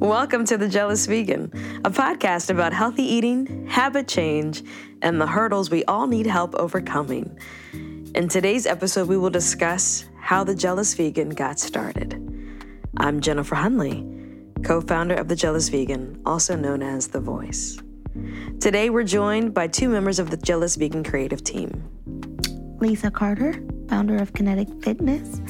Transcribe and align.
Welcome 0.00 0.46
to 0.46 0.56
The 0.56 0.66
Jealous 0.66 1.04
Vegan, 1.04 1.52
a 1.84 1.90
podcast 1.90 2.48
about 2.48 2.72
healthy 2.72 3.02
eating, 3.02 3.66
habit 3.66 4.08
change, 4.08 4.62
and 5.02 5.20
the 5.20 5.26
hurdles 5.26 5.70
we 5.70 5.84
all 5.84 6.06
need 6.06 6.26
help 6.26 6.54
overcoming. 6.54 7.38
In 8.14 8.26
today's 8.26 8.64
episode, 8.64 9.08
we 9.08 9.18
will 9.18 9.28
discuss 9.28 10.06
how 10.18 10.42
The 10.42 10.54
Jealous 10.54 10.94
Vegan 10.94 11.28
got 11.28 11.58
started. 11.58 12.14
I'm 12.96 13.20
Jennifer 13.20 13.54
Hunley, 13.54 14.64
co 14.64 14.80
founder 14.80 15.16
of 15.16 15.28
The 15.28 15.36
Jealous 15.36 15.68
Vegan, 15.68 16.22
also 16.24 16.56
known 16.56 16.82
as 16.82 17.08
The 17.08 17.20
Voice. 17.20 17.78
Today, 18.58 18.88
we're 18.88 19.04
joined 19.04 19.52
by 19.52 19.66
two 19.66 19.90
members 19.90 20.18
of 20.18 20.30
the 20.30 20.38
Jealous 20.38 20.76
Vegan 20.76 21.04
creative 21.04 21.44
team 21.44 21.86
Lisa 22.80 23.10
Carter, 23.10 23.62
founder 23.90 24.16
of 24.16 24.32
Kinetic 24.32 24.68
Fitness, 24.82 25.42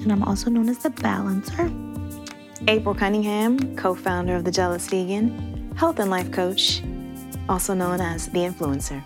and 0.00 0.10
I'm 0.10 0.24
also 0.24 0.50
known 0.50 0.68
as 0.68 0.78
The 0.78 0.90
Balancer. 0.90 1.91
April 2.68 2.94
Cunningham, 2.94 3.76
co 3.76 3.94
founder 3.94 4.36
of 4.36 4.44
The 4.44 4.52
Jealous 4.52 4.86
Vegan, 4.88 5.74
health 5.76 5.98
and 5.98 6.10
life 6.10 6.30
coach, 6.30 6.80
also 7.48 7.74
known 7.74 8.00
as 8.00 8.26
The 8.28 8.38
Influencer. 8.40 9.02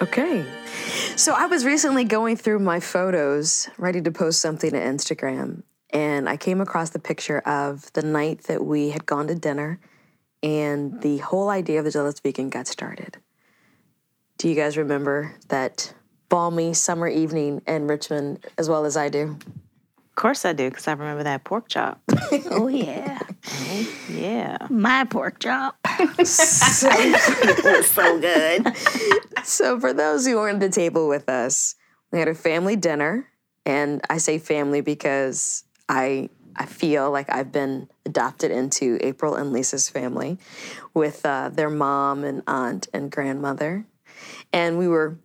Okay. 0.00 0.44
So 1.16 1.34
I 1.34 1.46
was 1.46 1.64
recently 1.64 2.04
going 2.04 2.36
through 2.36 2.60
my 2.60 2.80
photos, 2.80 3.68
ready 3.76 4.00
to 4.00 4.10
post 4.10 4.40
something 4.40 4.70
to 4.70 4.78
Instagram, 4.78 5.64
and 5.90 6.28
I 6.28 6.38
came 6.38 6.60
across 6.60 6.90
the 6.90 6.98
picture 6.98 7.40
of 7.40 7.92
the 7.92 8.02
night 8.02 8.44
that 8.44 8.64
we 8.64 8.90
had 8.90 9.04
gone 9.04 9.26
to 9.26 9.34
dinner 9.34 9.78
and 10.42 11.00
the 11.02 11.18
whole 11.18 11.50
idea 11.50 11.78
of 11.78 11.84
the 11.84 11.90
Jealous 11.90 12.18
Vegan 12.20 12.50
got 12.50 12.66
started. 12.66 13.18
Do 14.42 14.48
you 14.48 14.56
guys 14.56 14.76
remember 14.76 15.36
that 15.50 15.94
balmy 16.28 16.74
summer 16.74 17.06
evening 17.06 17.62
in 17.64 17.86
Richmond 17.86 18.44
as 18.58 18.68
well 18.68 18.84
as 18.84 18.96
I 18.96 19.08
do? 19.08 19.38
Of 19.46 20.14
course 20.16 20.44
I 20.44 20.52
do, 20.52 20.68
because 20.68 20.88
I 20.88 20.94
remember 20.94 21.22
that 21.22 21.44
pork 21.44 21.68
chop. 21.68 22.02
Oh, 22.50 22.66
yeah. 22.66 23.20
yeah. 24.10 24.58
My 24.68 25.04
pork 25.04 25.38
chop. 25.38 25.76
so, 26.24 26.88
It 26.90 27.64
was 27.64 27.86
so 27.86 28.18
good. 28.18 28.76
so 29.44 29.78
for 29.78 29.92
those 29.92 30.26
who 30.26 30.34
weren't 30.34 30.60
at 30.60 30.72
the 30.72 30.74
table 30.74 31.06
with 31.06 31.28
us, 31.28 31.76
we 32.10 32.18
had 32.18 32.26
a 32.26 32.34
family 32.34 32.74
dinner, 32.74 33.28
and 33.64 34.00
I 34.10 34.18
say 34.18 34.40
family 34.40 34.80
because 34.80 35.62
I 35.88 36.30
I 36.56 36.66
feel 36.66 37.12
like 37.12 37.32
I've 37.32 37.52
been 37.52 37.88
adopted 38.04 38.50
into 38.50 38.98
April 39.00 39.36
and 39.36 39.52
Lisa's 39.52 39.88
family 39.88 40.38
with 40.94 41.24
uh, 41.24 41.48
their 41.48 41.70
mom 41.70 42.24
and 42.24 42.42
aunt 42.48 42.88
and 42.92 43.08
grandmother, 43.08 43.86
and 44.52 44.78
we 44.78 44.88
were 44.88 45.18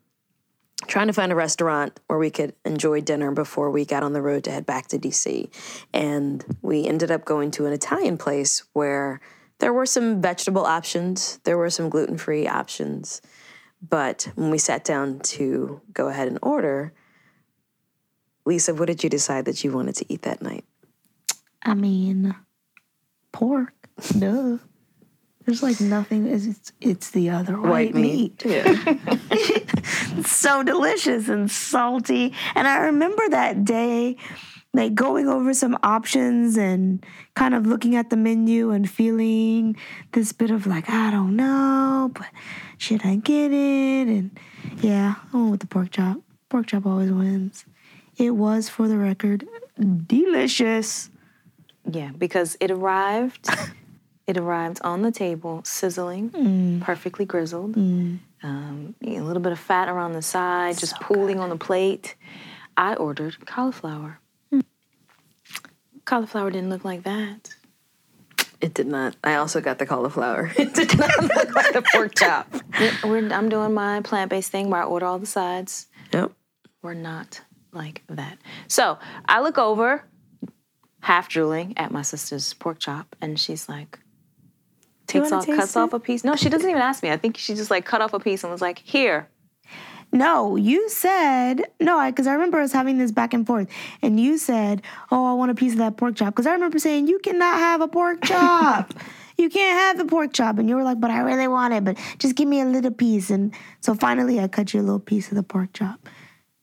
trying 0.86 1.08
to 1.08 1.14
find 1.14 1.32
a 1.32 1.36
restaurant 1.36 2.00
where 2.08 2.20
we 2.20 2.30
could 2.30 2.54
enjoy 2.64 3.02
dinner 3.02 3.32
before 3.32 3.72
we 3.72 3.84
got 3.86 4.04
on 4.04 4.14
the 4.14 4.22
road 4.22 4.44
to 4.44 4.52
head 4.52 4.66
back 4.66 4.88
to 4.88 5.00
DC. 5.00 5.50
And 5.94 6.46
we 6.62 6.86
ended 6.86 7.12
up 7.12 7.26
going 7.26 7.52
to 7.52 7.66
an 7.66 7.74
Italian 7.74 8.18
place 8.18 8.64
where 8.74 9.20
there 9.60 9.74
were 9.74 9.88
some 9.88 10.22
vegetable 10.22 10.66
options, 10.66 11.40
there 11.44 11.58
were 11.58 11.70
some 11.70 11.90
gluten 11.90 12.18
free 12.18 12.48
options. 12.48 13.22
But 13.82 14.30
when 14.36 14.50
we 14.50 14.58
sat 14.58 14.84
down 14.84 15.20
to 15.20 15.82
go 15.94 16.08
ahead 16.08 16.28
and 16.28 16.40
order, 16.42 16.94
Lisa, 18.46 18.74
what 18.74 18.88
did 18.88 19.04
you 19.04 19.10
decide 19.10 19.46
that 19.46 19.64
you 19.64 19.72
wanted 19.72 19.96
to 19.96 20.06
eat 20.10 20.22
that 20.24 20.42
night? 20.42 20.64
I 21.62 21.74
mean, 21.74 22.36
pork. 23.32 23.74
Duh. 24.18 24.58
There's 25.48 25.64
like 25.64 25.80
nothing. 25.80 26.28
It's, 26.28 26.74
it's 26.82 27.12
the 27.12 27.30
other 27.30 27.60
white, 27.60 27.96
meat. 27.96 28.44
Yeah. 28.46 28.96
It's 30.18 30.36
so 30.36 30.64
delicious 30.64 31.30
and 31.30 31.50
salty. 31.50 32.34
And 32.56 32.68
I 32.68 32.78
remember 32.80 33.30
that 33.30 33.64
day, 33.64 34.18
like 34.74 34.94
going 34.94 35.30
over 35.30 35.54
some 35.54 35.78
options 35.84 36.58
and 36.58 37.06
kind 37.36 37.54
of 37.54 37.66
looking 37.66 37.96
at 37.96 38.10
the 38.10 38.18
menu 38.18 38.72
and 38.72 38.90
feeling 38.90 39.78
this 40.12 40.34
bit 40.34 40.52
of 40.52 40.68
like, 40.68 40.90
I 40.90 41.12
don't 41.12 41.36
know, 41.36 42.12
but 42.14 42.28
should 42.78 43.06
I 43.06 43.16
get 43.16 43.54
it? 43.54 44.08
And 44.08 44.38
yeah, 44.82 45.16
I 45.32 45.38
went 45.38 45.52
with 45.52 45.60
the 45.62 45.68
pork 45.68 45.92
chop. 45.92 46.18
Pork 46.50 46.68
chop 46.68 46.86
always 46.86 47.12
wins. 47.12 47.64
It 48.18 48.32
was, 48.32 48.68
for 48.68 48.88
the 48.88 48.98
record, 48.98 49.48
delicious. 50.08 51.10
Yeah, 51.90 52.12
because 52.18 52.58
it 52.60 52.70
arrived. 52.72 53.48
It 54.28 54.38
arrived 54.38 54.80
on 54.84 55.04
the 55.04 55.12
table, 55.12 55.62
sizzling, 55.64 56.30
mm. 56.32 56.82
perfectly 56.82 57.24
grizzled. 57.24 57.76
Mm. 57.76 58.20
Um, 58.44 58.96
a 59.04 59.22
little 59.22 59.42
bit 59.42 59.54
of 59.54 59.60
fat 59.60 59.88
around 59.88 60.12
the 60.14 60.22
side, 60.22 60.78
just 60.78 61.00
pooling 61.00 61.40
on 61.40 61.50
the 61.50 61.56
plate. 61.56 62.16
I 62.76 62.94
ordered 62.96 63.46
cauliflower. 63.46 64.20
Mm. 64.54 64.64
Cauliflower 66.04 66.52
didn't 66.52 66.70
look 66.70 66.84
like 66.84 67.04
that. 67.04 67.56
it 68.60 68.74
did 68.74 68.88
not. 68.88 69.16
I 69.24 69.36
also 69.36 69.62
got 69.62 69.80
the 69.80 69.86
cauliflower. 69.86 70.52
It 70.58 70.74
did 70.74 70.98
not 70.98 71.24
look 71.24 71.56
like 71.56 71.74
the 71.74 71.84
pork 71.94 72.14
chop. 72.16 72.54
We're, 73.06 73.32
I'm 73.32 73.48
doing 73.50 73.74
my 73.74 74.02
plant 74.02 74.30
based 74.30 74.52
thing 74.52 74.70
where 74.70 74.82
I 74.82 74.86
order 74.86 75.06
all 75.06 75.20
the 75.20 75.26
sides. 75.26 75.88
Yep. 76.12 76.32
We're 76.82 76.94
not 76.96 77.42
like 77.72 78.04
that. 78.10 78.38
So 78.68 79.00
I 79.26 79.40
look 79.42 79.58
over, 79.58 80.04
half 81.00 81.30
drooling 81.30 81.74
at 81.78 81.92
my 81.92 82.02
sister's 82.02 82.54
pork 82.54 82.80
chop, 82.80 83.16
and 83.22 83.40
she's 83.40 83.70
like, 83.70 84.00
takes 85.08 85.32
off, 85.32 85.46
cuts 85.46 85.76
it? 85.76 85.80
off 85.80 85.94
a 85.94 86.00
piece. 86.00 86.24
No, 86.24 86.36
she 86.36 86.50
doesn't 86.50 86.70
even 86.70 86.82
ask 86.82 87.02
me. 87.02 87.10
I 87.10 87.18
think 87.18 87.38
she 87.38 87.56
just 87.56 87.72
like 87.72 87.86
cut 87.86 88.02
off 88.02 88.14
a 88.14 88.20
piece 88.20 88.44
and 88.44 88.52
was 88.52 88.62
like, 88.62 88.80
here. 88.80 89.30
No, 90.12 90.56
you 90.56 90.90
said 90.90 91.66
no, 91.82 92.06
because 92.10 92.28
I, 92.28 92.34
remember 92.34 92.60
us 92.60 92.72
having 92.72 92.98
this 92.98 93.12
back 93.12 93.34
and 93.34 93.46
forth, 93.46 93.68
and 94.02 94.20
you 94.20 94.38
said, 94.38 94.82
"Oh, 95.12 95.26
I 95.26 95.34
want 95.34 95.52
a 95.52 95.56
piece 95.56 95.74
of 95.74 95.80
that 95.80 95.98
pork 95.98 96.16
chop," 96.16 96.34
because 96.34 96.48
I 96.48 96.54
remember 96.54 96.80
saying, 96.80 97.08
"You 97.08 97.20
cannot 97.20 97.58
have 97.60 97.82
a 97.82 97.90
pork 97.90 98.24
chop. 98.24 98.94
you 99.38 99.50
can't 99.50 99.78
have 99.78 99.98
the 99.98 100.10
pork 100.10 100.32
chop," 100.32 100.60
and 100.60 100.70
you 100.70 100.76
were 100.76 100.84
like, 100.84 101.02
"But 101.02 101.12
I 101.12 101.20
really 101.20 101.50
want 101.50 101.74
it. 101.74 101.84
But 101.84 101.98
just 102.20 102.36
give 102.36 102.48
me 102.48 102.62
a 102.62 102.66
little 102.66 102.92
piece." 102.92 103.30
And 103.30 103.54
so 103.82 103.96
finally, 103.96 104.40
I 104.40 104.48
cut 104.48 104.74
you 104.74 104.80
a 104.80 104.84
little 104.84 105.00
piece 105.00 105.30
of 105.30 105.36
the 105.36 105.44
pork 105.44 105.74
chop. 105.74 106.08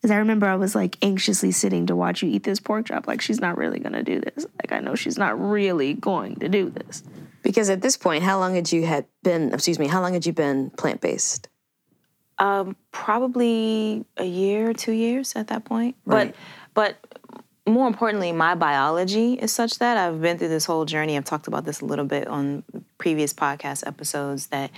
Because 0.01 0.11
I 0.11 0.17
remember 0.17 0.47
I 0.47 0.57
was 0.57 0.75
like 0.75 0.97
anxiously 1.03 1.51
sitting 1.51 1.87
to 1.87 1.97
watch 1.97 2.23
you 2.23 2.31
eat 2.31 2.45
this 2.45 2.61
pork 2.61 2.87
chop. 2.87 3.07
Like 3.07 3.21
she's 3.21 3.41
not 3.41 3.59
really 3.59 3.79
gonna 3.79 4.03
do 4.03 4.21
this. 4.21 4.47
Like 4.63 4.73
I 4.73 4.81
know 4.81 4.95
she's 4.95 5.19
not 5.19 5.39
really 5.39 5.93
going 5.95 6.37
to 6.37 6.49
do 6.49 6.71
this. 6.71 7.03
Because 7.45 7.71
at 7.71 7.83
this 7.83 7.97
point, 7.97 8.25
how 8.25 8.41
long 8.41 8.55
had 8.55 8.73
you 8.73 8.85
had 8.85 9.05
been? 9.23 9.53
Excuse 9.53 9.79
me. 9.79 9.87
How 9.87 10.01
long 10.01 10.15
had 10.15 10.27
you 10.27 10.33
been 10.33 10.71
plant 10.71 11.01
based? 11.01 11.49
Um, 12.39 12.75
probably 12.91 14.05
a 14.17 14.25
year, 14.25 14.71
or 14.71 14.75
two 14.75 14.93
years 14.93 15.35
at 15.37 15.49
that 15.49 15.65
point. 15.65 15.95
Right. 16.05 16.35
But 16.73 16.97
but 16.97 17.71
more 17.71 17.87
importantly, 17.87 18.33
my 18.33 18.55
biology 18.55 19.35
is 19.35 19.53
such 19.53 19.79
that 19.79 19.97
I've 19.97 20.21
been 20.21 20.39
through 20.39 20.49
this 20.49 20.65
whole 20.65 20.87
journey. 20.87 21.17
I've 21.17 21.25
talked 21.25 21.47
about 21.47 21.65
this 21.65 21.81
a 21.81 21.85
little 21.85 22.05
bit 22.07 22.27
on 22.27 22.65
previous 22.99 23.33
podcast 23.33 23.87
episodes 23.87 24.49
that 24.49 24.71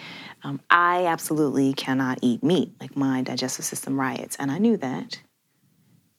um, 0.42 0.60
I 0.68 1.06
absolutely 1.06 1.72
cannot 1.72 2.18
eat 2.20 2.42
meat. 2.42 2.72
Like 2.80 2.96
my 2.96 3.22
digestive 3.22 3.64
system 3.64 3.98
riots, 3.98 4.36
and 4.40 4.50
I 4.50 4.58
knew 4.58 4.76
that. 4.78 5.20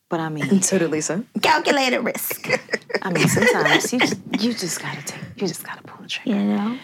But 0.10 0.20
I 0.22 0.30
mean, 0.30 0.50
And 0.50 0.64
so 0.64 0.78
did 0.78 0.90
Lisa. 0.90 1.24
Calculated 1.42 2.00
risk. 2.00 2.50
I 3.02 3.12
mean, 3.12 3.28
sometimes 3.28 3.92
you 3.92 4.00
just, 4.00 4.18
you 4.40 4.54
just 4.54 4.82
gotta 4.82 5.02
take, 5.04 5.20
you 5.36 5.48
just 5.48 5.64
gotta 5.66 5.84
pull 5.84 6.02
the 6.02 6.08
trigger. 6.08 6.38
you 6.38 6.46
know. 6.46 6.78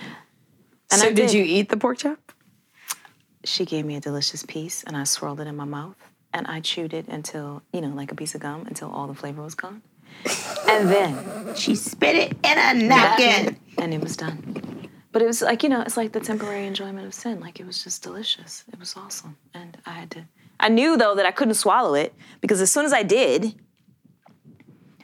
And 0.91 1.01
so 1.01 1.07
I 1.07 1.13
did 1.13 1.27
did. 1.27 1.33
you 1.33 1.43
eat 1.43 1.69
the 1.69 1.77
pork 1.77 1.97
chop? 1.99 2.19
she 3.45 3.65
gave 3.65 3.83
me 3.85 3.95
a 3.97 3.99
delicious 3.99 4.43
piece 4.43 4.83
and 4.83 4.95
I 4.95 5.03
swirled 5.03 5.41
it 5.41 5.47
in 5.47 5.55
my 5.57 5.65
mouth 5.65 5.97
and 6.33 6.47
I 6.47 6.61
chewed 6.61 6.93
it 6.93 7.07
until, 7.09 7.61
you 7.73 7.81
know, 7.81 7.89
like 7.89 8.09
a 8.11 8.15
piece 8.15 8.35
of 8.35 8.41
gum 8.41 8.65
until 8.67 8.89
all 8.89 9.05
the 9.07 9.13
flavor 9.13 9.41
was 9.41 9.53
gone. 9.55 9.81
And 10.69 10.87
then 10.89 11.53
She 11.55 11.75
spit 11.75 12.15
it 12.15 12.31
in 12.43 12.57
a 12.57 12.73
napkin. 12.73 13.57
and 13.77 13.93
it 13.93 13.99
was 14.01 14.15
done. 14.15 14.87
But 15.11 15.21
it 15.21 15.25
was 15.25 15.41
like, 15.41 15.61
you 15.61 15.67
know, 15.69 15.81
it's 15.81 15.97
like 15.97 16.13
the 16.13 16.21
temporary 16.21 16.65
enjoyment 16.65 17.05
of 17.05 17.13
sin. 17.13 17.39
Like 17.41 17.59
it 17.59 17.65
was 17.65 17.83
just 17.83 18.01
delicious. 18.01 18.63
It 18.71 18.79
was 18.79 18.95
awesome. 18.95 19.35
And 19.53 19.77
I 19.85 19.91
had 19.91 20.11
to 20.11 20.23
I 20.63 20.69
knew 20.69 20.97
though 20.97 21.13
that 21.15 21.25
I 21.25 21.31
couldn't 21.31 21.55
swallow 21.55 21.93
it 21.93 22.13
because 22.39 22.61
as 22.61 22.71
soon 22.71 22.85
as 22.85 22.93
I 22.93 23.03
did, 23.03 23.53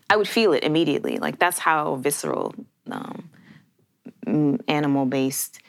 I 0.10 0.16
would 0.16 0.28
feel 0.28 0.54
it 0.54 0.64
immediately. 0.64 1.18
Like 1.18 1.38
that's 1.38 1.60
how 1.60 1.96
visceral 1.96 2.56
um, 2.90 3.30
animal 4.68 5.06
based 5.06 5.60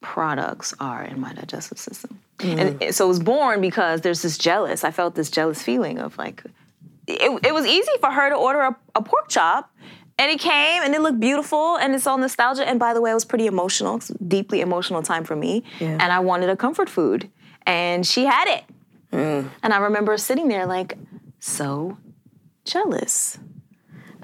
products 0.00 0.72
are 0.78 1.02
in 1.02 1.20
my 1.20 1.32
digestive 1.34 1.78
system. 1.78 2.20
And 2.40 2.94
so 2.94 3.06
it 3.06 3.08
was 3.08 3.18
born 3.18 3.60
because 3.60 4.02
there's 4.02 4.22
this 4.22 4.38
jealous, 4.38 4.84
I 4.84 4.92
felt 4.92 5.16
this 5.16 5.30
jealous 5.30 5.60
feeling 5.60 5.98
of 5.98 6.16
like, 6.16 6.44
it, 7.08 7.44
it 7.44 7.52
was 7.52 7.66
easy 7.66 7.90
for 8.00 8.12
her 8.12 8.28
to 8.30 8.36
order 8.36 8.60
a, 8.60 8.76
a 8.94 9.02
pork 9.02 9.28
chop. 9.28 9.74
And 10.20 10.30
it 10.30 10.38
came 10.38 10.82
and 10.82 10.94
it 10.94 11.00
looked 11.00 11.18
beautiful 11.18 11.76
and 11.76 11.94
it's 11.94 12.06
all 12.06 12.18
nostalgia. 12.18 12.68
And 12.68 12.78
by 12.78 12.94
the 12.94 13.00
way, 13.00 13.10
it 13.10 13.14
was 13.14 13.24
pretty 13.24 13.46
emotional, 13.46 14.00
deeply 14.26 14.60
emotional 14.60 15.02
time 15.02 15.24
for 15.24 15.34
me. 15.34 15.64
Yeah. 15.80 15.98
And 16.00 16.12
I 16.12 16.20
wanted 16.20 16.48
a 16.48 16.56
comfort 16.56 16.88
food. 16.88 17.28
And 17.66 18.06
she 18.06 18.24
had 18.24 18.48
it. 18.48 18.64
And 19.12 19.72
I 19.72 19.78
remember 19.78 20.16
sitting 20.16 20.48
there 20.48 20.66
like, 20.66 20.98
so 21.38 21.96
jealous. 22.64 23.38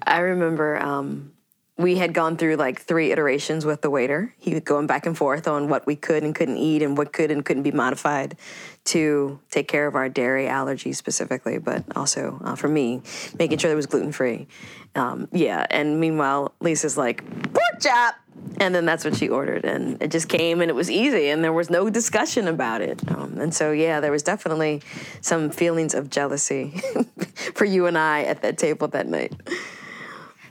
I 0.03 0.19
remember 0.19 0.81
um, 0.81 1.33
we 1.77 1.97
had 1.97 2.13
gone 2.13 2.37
through 2.37 2.57
like 2.57 2.81
three 2.81 3.11
iterations 3.11 3.65
with 3.65 3.81
the 3.81 3.91
waiter. 3.91 4.35
He 4.39 4.55
was 4.55 4.63
going 4.63 4.87
back 4.87 5.07
and 5.07 5.17
forth 5.17 5.49
on 5.49 5.69
what 5.69 5.87
we 5.87 5.97
could 5.97 6.23
and 6.23 6.35
couldn't 6.35 6.59
eat 6.59 6.83
and 6.83 6.97
what 6.97 7.13
could 7.13 7.31
and 7.31 7.45
couldn't 7.45 7.63
be 7.63 7.73
modified 7.73 8.37
to 8.85 9.41
take 9.51 9.67
care 9.67 9.87
of 9.87 9.95
our 9.95 10.09
dairy 10.09 10.45
allergies 10.45 10.97
specifically, 10.97 11.59
but 11.59 11.85
also 11.97 12.39
uh, 12.45 12.55
for 12.55 12.69
me, 12.69 13.03
making 13.39 13.59
sure 13.59 13.69
that 13.69 13.73
it 13.73 13.77
was 13.77 13.87
gluten 13.87 14.13
free. 14.13 14.47
Um, 14.95 15.29
yeah, 15.33 15.67
and 15.71 15.99
meanwhile, 16.01 16.55
Lisa's 16.61 16.97
like, 16.97 17.25
pork 17.53 17.81
chop! 17.81 18.17
And 18.59 18.75
then 18.75 18.85
that's 18.85 19.05
what 19.05 19.17
she 19.17 19.29
ordered, 19.29 19.65
and 19.65 20.01
it 20.03 20.11
just 20.11 20.29
came 20.29 20.61
and 20.61 20.71
it 20.71 20.75
was 20.75 20.91
easy, 20.91 21.29
and 21.29 21.43
there 21.43 21.53
was 21.53 21.71
no 21.71 21.89
discussion 21.89 22.47
about 22.47 22.83
it. 22.83 23.01
Um, 23.11 23.39
and 23.41 23.55
so, 23.55 23.73
yeah, 23.73 24.01
there 24.01 24.13
was 24.13 24.23
definitely 24.23 24.83
some 25.21 25.51
feelings 25.51 25.95
of 25.95 26.11
jealousy 26.11 26.81
for 27.55 27.65
you 27.65 27.87
and 27.87 27.97
I 27.97 28.25
at 28.25 28.43
that 28.43 28.59
table 28.59 28.89
that 28.89 29.07
night. 29.07 29.33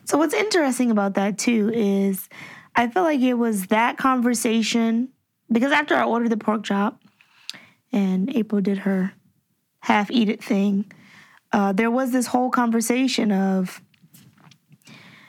So 0.06 0.18
what's 0.18 0.34
interesting 0.34 0.92
about 0.92 1.14
that 1.14 1.38
too 1.38 1.72
is 1.74 2.28
I 2.76 2.88
feel 2.88 3.04
like 3.04 3.22
it 3.22 3.36
was 3.36 3.68
that 3.68 3.98
conversation 3.98 5.10
because 5.52 5.72
after 5.72 5.96
I 5.96 6.04
ordered 6.04 6.30
the 6.30 6.38
pork 6.38 6.64
chop 6.64 7.00
and 7.94 8.36
April 8.36 8.62
did 8.62 8.80
her 8.80 9.14
half 9.82 10.12
eat 10.12 10.30
it 10.30 10.44
thing, 10.44 10.92
uh, 11.52 11.72
there 11.72 11.92
was 11.92 12.12
this 12.12 12.28
whole 12.28 12.50
conversation 12.50 13.32
of 13.32 13.82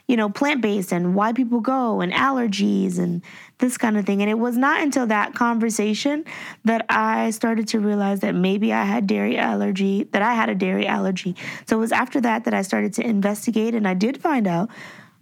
you 0.08 0.16
know 0.16 0.28
plant 0.28 0.60
based 0.60 0.92
and 0.92 1.14
why 1.14 1.32
people 1.32 1.60
go 1.60 2.00
and 2.00 2.12
allergies 2.12 2.98
and 2.98 3.22
this 3.58 3.78
kind 3.78 3.96
of 3.96 4.04
thing. 4.04 4.20
And 4.20 4.30
it 4.30 4.38
was 4.38 4.56
not 4.56 4.82
until 4.82 5.06
that 5.06 5.34
conversation 5.34 6.24
that 6.64 6.84
I 6.88 7.30
started 7.30 7.68
to 7.68 7.80
realize 7.80 8.20
that 8.20 8.34
maybe 8.34 8.72
I 8.72 8.84
had 8.84 9.06
dairy 9.06 9.38
allergy, 9.38 10.04
that 10.12 10.22
I 10.22 10.34
had 10.34 10.48
a 10.48 10.54
dairy 10.54 10.86
allergy. 10.86 11.36
So 11.66 11.76
it 11.76 11.80
was 11.80 11.92
after 11.92 12.20
that 12.22 12.44
that 12.44 12.54
I 12.54 12.62
started 12.62 12.94
to 12.94 13.06
investigate 13.06 13.74
and 13.74 13.86
I 13.86 13.94
did 13.94 14.20
find 14.20 14.46
out, 14.46 14.70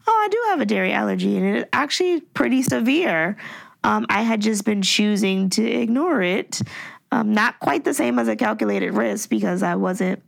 oh, 0.06 0.21
I 0.25 0.29
do 0.29 0.39
have 0.49 0.61
a 0.61 0.67
dairy 0.67 0.93
allergy 0.93 1.37
and 1.37 1.59
it's 1.59 1.69
actually 1.73 2.21
pretty 2.21 2.62
severe. 2.62 3.37
Um, 3.85 4.06
I 4.09 4.23
had 4.23 4.41
just 4.41 4.65
been 4.65 4.83
choosing 4.83 5.50
to 5.50 5.65
ignore 5.65 6.23
it. 6.23 6.62
Um, 7.12 7.35
not 7.35 7.61
quite 7.61 7.85
the 7.85 7.93
same 7.93 8.19
as 8.19 8.26
a 8.26 8.35
calculated 8.35 8.94
risk 8.94 9.29
because 9.29 9.62
I 9.62 9.75
wasn't, 9.75 10.23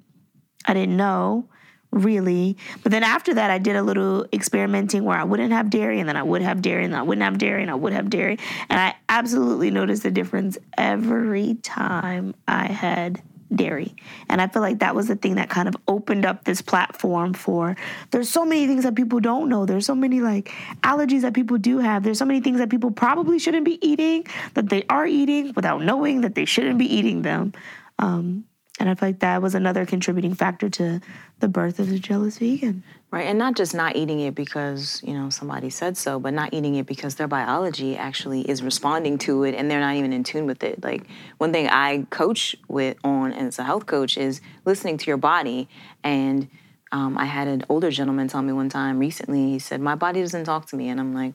I 0.66 0.74
didn't 0.74 0.98
know 0.98 1.48
really. 1.90 2.58
But 2.82 2.92
then 2.92 3.02
after 3.02 3.32
that, 3.34 3.50
I 3.50 3.58
did 3.58 3.74
a 3.74 3.82
little 3.82 4.26
experimenting 4.32 5.04
where 5.04 5.16
I 5.16 5.24
wouldn't 5.24 5.52
have 5.52 5.70
dairy 5.70 5.98
and 5.98 6.08
then 6.08 6.16
I 6.16 6.22
would 6.22 6.42
have 6.42 6.60
dairy 6.60 6.84
and 6.84 6.94
I 6.94 7.02
wouldn't 7.02 7.24
have 7.24 7.38
dairy 7.38 7.62
and 7.62 7.70
I 7.70 7.74
would 7.74 7.94
have 7.94 8.10
dairy. 8.10 8.38
And 8.68 8.78
I 8.78 8.94
absolutely 9.08 9.70
noticed 9.70 10.02
the 10.02 10.10
difference 10.10 10.58
every 10.76 11.54
time 11.62 12.34
I 12.46 12.66
had 12.66 13.22
dairy. 13.56 13.94
And 14.28 14.40
I 14.40 14.48
feel 14.48 14.62
like 14.62 14.80
that 14.80 14.94
was 14.94 15.08
the 15.08 15.16
thing 15.16 15.36
that 15.36 15.48
kind 15.48 15.68
of 15.68 15.76
opened 15.88 16.24
up 16.24 16.44
this 16.44 16.62
platform 16.62 17.34
for 17.34 17.76
there's 18.10 18.28
so 18.28 18.44
many 18.44 18.66
things 18.66 18.84
that 18.84 18.94
people 18.94 19.20
don't 19.20 19.48
know. 19.48 19.66
There's 19.66 19.86
so 19.86 19.94
many 19.94 20.20
like 20.20 20.50
allergies 20.82 21.22
that 21.22 21.34
people 21.34 21.58
do 21.58 21.78
have. 21.78 22.02
There's 22.02 22.18
so 22.18 22.24
many 22.24 22.40
things 22.40 22.58
that 22.58 22.70
people 22.70 22.90
probably 22.90 23.38
shouldn't 23.38 23.64
be 23.64 23.84
eating 23.86 24.26
that 24.54 24.68
they 24.68 24.84
are 24.88 25.06
eating 25.06 25.52
without 25.54 25.82
knowing 25.82 26.22
that 26.22 26.34
they 26.34 26.44
shouldn't 26.44 26.78
be 26.78 26.92
eating 26.92 27.22
them. 27.22 27.52
Um, 27.98 28.44
and 28.80 28.88
I 28.88 28.94
feel 28.94 29.10
like 29.10 29.20
that 29.20 29.40
was 29.40 29.54
another 29.54 29.86
contributing 29.86 30.34
factor 30.34 30.68
to 30.68 31.00
the 31.38 31.48
birth 31.48 31.78
of 31.78 31.88
the 31.88 31.98
jealous 31.98 32.38
vegan. 32.38 32.82
Right, 33.10 33.26
and 33.26 33.38
not 33.38 33.54
just 33.54 33.72
not 33.74 33.94
eating 33.94 34.18
it 34.18 34.34
because 34.34 35.00
you 35.04 35.14
know 35.14 35.30
somebody 35.30 35.70
said 35.70 35.96
so, 35.96 36.18
but 36.18 36.34
not 36.34 36.52
eating 36.52 36.74
it 36.74 36.86
because 36.86 37.14
their 37.14 37.28
biology 37.28 37.96
actually 37.96 38.40
is 38.42 38.62
responding 38.62 39.18
to 39.18 39.44
it, 39.44 39.54
and 39.54 39.70
they're 39.70 39.78
not 39.78 39.94
even 39.94 40.12
in 40.12 40.24
tune 40.24 40.46
with 40.46 40.64
it. 40.64 40.82
Like 40.82 41.06
one 41.38 41.52
thing 41.52 41.68
I 41.68 42.06
coach 42.10 42.56
with 42.66 42.96
on 43.04 43.32
as 43.32 43.60
a 43.60 43.62
health 43.62 43.86
coach 43.86 44.16
is 44.16 44.40
listening 44.64 44.98
to 44.98 45.06
your 45.06 45.18
body. 45.18 45.68
And 46.02 46.48
um, 46.90 47.16
I 47.16 47.26
had 47.26 47.46
an 47.46 47.64
older 47.68 47.92
gentleman 47.92 48.26
tell 48.26 48.42
me 48.42 48.52
one 48.52 48.68
time 48.68 48.98
recently. 48.98 49.50
He 49.50 49.60
said, 49.60 49.80
"My 49.80 49.94
body 49.94 50.20
doesn't 50.20 50.44
talk 50.44 50.66
to 50.66 50.76
me," 50.76 50.88
and 50.88 50.98
I'm 50.98 51.14
like, 51.14 51.34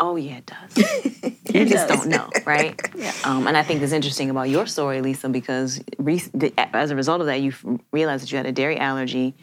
Oh 0.00 0.16
yeah, 0.16 0.38
it 0.38 0.46
does. 0.46 1.32
you 1.54 1.66
just 1.66 1.86
don't 1.86 2.08
know, 2.08 2.30
right? 2.46 2.74
yeah. 2.96 3.12
Um, 3.22 3.46
and 3.46 3.56
I 3.56 3.62
think 3.62 3.82
it's 3.82 3.92
interesting 3.92 4.30
about 4.30 4.48
your 4.48 4.66
story, 4.66 5.02
Lisa, 5.02 5.28
because 5.28 5.80
re- 5.98 6.22
as 6.56 6.90
a 6.90 6.96
result 6.96 7.20
of 7.20 7.26
that, 7.26 7.42
you 7.42 7.52
realized 7.92 8.22
that 8.22 8.32
you 8.32 8.38
had 8.38 8.46
a 8.46 8.52
dairy 8.52 8.78
allergy. 8.78 9.34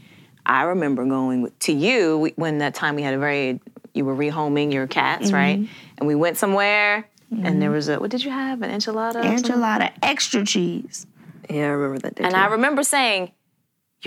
I 0.48 0.64
remember 0.64 1.06
going 1.06 1.52
to 1.60 1.72
you 1.72 2.32
when 2.38 2.58
that 2.58 2.74
time 2.74 2.96
we 2.96 3.04
had 3.04 3.14
a 3.14 3.20
very 3.20 3.60
you 3.94 4.04
were 4.04 4.16
rehoming 4.16 4.74
your 4.74 4.88
cats, 4.88 5.28
mm-hmm. 5.28 5.36
right? 5.36 5.70
And 6.00 6.08
we 6.08 6.16
went 6.16 6.38
somewhere, 6.38 7.08
mm-hmm. 7.32 7.46
and 7.46 7.62
there 7.62 7.72
was 7.72 7.88
a 7.88 8.00
what 8.00 8.10
did 8.10 8.24
you 8.24 8.32
have? 8.32 8.64
An 8.64 8.72
enchilada. 8.72 9.22
Enchilada, 9.24 9.92
extra 10.02 10.44
cheese. 10.44 11.06
Yeah, 11.50 11.66
I 11.66 11.68
remember 11.68 12.00
that. 12.00 12.20
and 12.20 12.32
too. 12.34 12.38
I 12.38 12.48
remember 12.48 12.84
saying, 12.84 13.32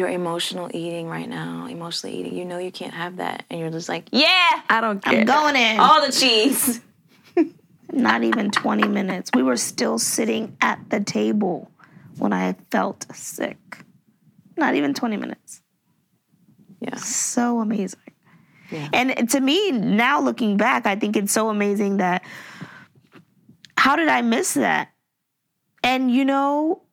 you're 0.00 0.08
emotional 0.08 0.70
eating 0.73 1.08
right 1.08 1.29
now, 1.29 1.67
emotionally 1.67 2.17
eating. 2.17 2.35
You 2.35 2.47
know 2.47 2.56
you 2.56 2.73
can't 2.73 2.94
have 2.94 3.19
that. 3.19 3.44
And 3.50 3.61
you're 3.61 3.70
just 3.70 3.88
like, 3.88 4.08
yeah, 4.11 4.62
I 4.69 4.81
don't 4.81 5.05
care. 5.05 5.20
I'm 5.20 5.26
going 5.26 5.56
in. 5.56 5.79
All 5.79 6.05
the 6.05 6.11
cheese. 6.11 6.81
Not 7.93 8.25
even 8.25 8.50
20 8.50 8.88
minutes. 8.88 9.31
We 9.35 9.43
were 9.43 9.58
still 9.58 9.99
sitting 9.99 10.56
at 10.62 10.88
the 10.88 11.00
table 11.00 11.70
when 12.17 12.32
I 12.32 12.56
felt 12.70 13.06
sick. 13.14 13.58
Not 14.56 14.75
even 14.75 14.94
20 14.94 15.19
minutes. 15.19 15.61
Yeah. 16.81 16.97
So 16.97 17.61
amazing. 17.61 18.00
Yeah. 18.70 18.88
And 18.94 19.29
to 19.31 19.41
me, 19.41 19.70
now 19.70 20.23
looking 20.23 20.56
back, 20.56 20.87
I 20.87 20.97
think 20.97 21.14
it's 21.14 21.32
so 21.32 21.50
amazing 21.50 21.99
that 21.99 22.25
how 23.76 23.97
did 23.97 24.08
I 24.08 24.23
miss 24.23 24.55
that? 24.55 24.93
And 25.82 26.11
you 26.11 26.25
know, 26.25 26.85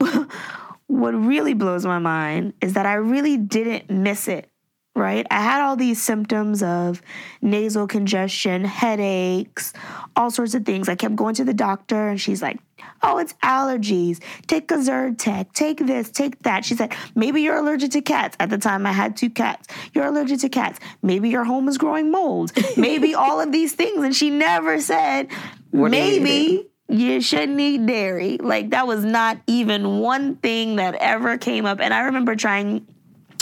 what 0.94 1.12
really 1.12 1.54
blows 1.54 1.84
my 1.84 1.98
mind 1.98 2.54
is 2.60 2.74
that 2.74 2.86
I 2.86 2.94
really 2.94 3.36
didn't 3.36 3.90
miss 3.90 4.28
it, 4.28 4.48
right? 4.94 5.26
I 5.28 5.40
had 5.40 5.60
all 5.60 5.74
these 5.74 6.00
symptoms 6.00 6.62
of 6.62 7.02
nasal 7.42 7.88
congestion, 7.88 8.64
headaches, 8.64 9.72
all 10.14 10.30
sorts 10.30 10.54
of 10.54 10.64
things. 10.64 10.88
I 10.88 10.94
kept 10.94 11.16
going 11.16 11.34
to 11.34 11.44
the 11.44 11.52
doctor 11.52 12.06
and 12.06 12.20
she's 12.20 12.40
like, 12.40 12.60
oh, 13.02 13.18
it's 13.18 13.32
allergies. 13.42 14.22
Take 14.46 14.70
a 14.70 14.74
Zyrtec, 14.74 15.52
take 15.52 15.78
this, 15.84 16.10
take 16.10 16.40
that. 16.44 16.64
She 16.64 16.76
said, 16.76 16.94
maybe 17.16 17.42
you're 17.42 17.56
allergic 17.56 17.90
to 17.90 18.00
cats. 18.00 18.36
At 18.38 18.50
the 18.50 18.58
time, 18.58 18.86
I 18.86 18.92
had 18.92 19.16
two 19.16 19.30
cats. 19.30 19.66
You're 19.94 20.06
allergic 20.06 20.40
to 20.40 20.48
cats. 20.48 20.78
Maybe 21.02 21.28
your 21.28 21.42
home 21.42 21.66
is 21.66 21.76
growing 21.76 22.12
mold. 22.12 22.52
Maybe 22.76 23.16
all 23.16 23.40
of 23.40 23.50
these 23.50 23.72
things. 23.72 24.04
And 24.04 24.14
she 24.14 24.30
never 24.30 24.80
said, 24.80 25.26
maybe 25.72 26.68
you 26.88 27.20
shouldn't 27.20 27.58
eat 27.58 27.86
dairy. 27.86 28.38
Like 28.38 28.70
that 28.70 28.86
was 28.86 29.04
not 29.04 29.38
even 29.46 30.00
one 30.00 30.36
thing 30.36 30.76
that 30.76 30.94
ever 30.96 31.38
came 31.38 31.66
up. 31.66 31.80
And 31.80 31.94
I 31.94 32.02
remember 32.02 32.36
trying 32.36 32.86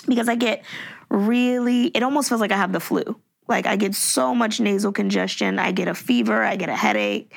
because 0.07 0.29
I 0.29 0.37
get 0.37 0.65
really, 1.11 1.87
it 1.87 2.03
almost 2.03 2.29
feels 2.29 2.41
like 2.41 2.53
I 2.53 2.57
have 2.57 2.73
the 2.73 2.81
flu. 2.81 3.21
Like 3.49 3.67
I 3.67 3.77
get 3.77 3.95
so 3.95 4.35
much 4.35 4.61
nasal 4.61 4.93
congestion, 4.93 5.59
I 5.59 5.73
get 5.73 5.89
a 5.89 5.95
fever, 5.95 6.43
I 6.43 6.57
get 6.57 6.69
a 6.69 6.77
headache. 6.77 7.35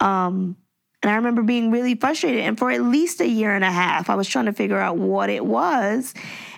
Um, 0.00 0.56
and 1.02 1.10
I 1.10 1.16
remember 1.16 1.42
being 1.42 1.70
really 1.70 1.96
frustrated. 1.96 2.40
And 2.40 2.58
for 2.58 2.70
at 2.70 2.80
least 2.80 3.20
a 3.20 3.28
year 3.28 3.54
and 3.54 3.64
a 3.64 3.70
half, 3.70 4.08
I 4.08 4.14
was 4.14 4.28
trying 4.28 4.46
to 4.46 4.52
figure 4.52 4.78
out 4.78 4.96
what 4.96 5.30
it 5.30 5.44
was. 5.44 6.14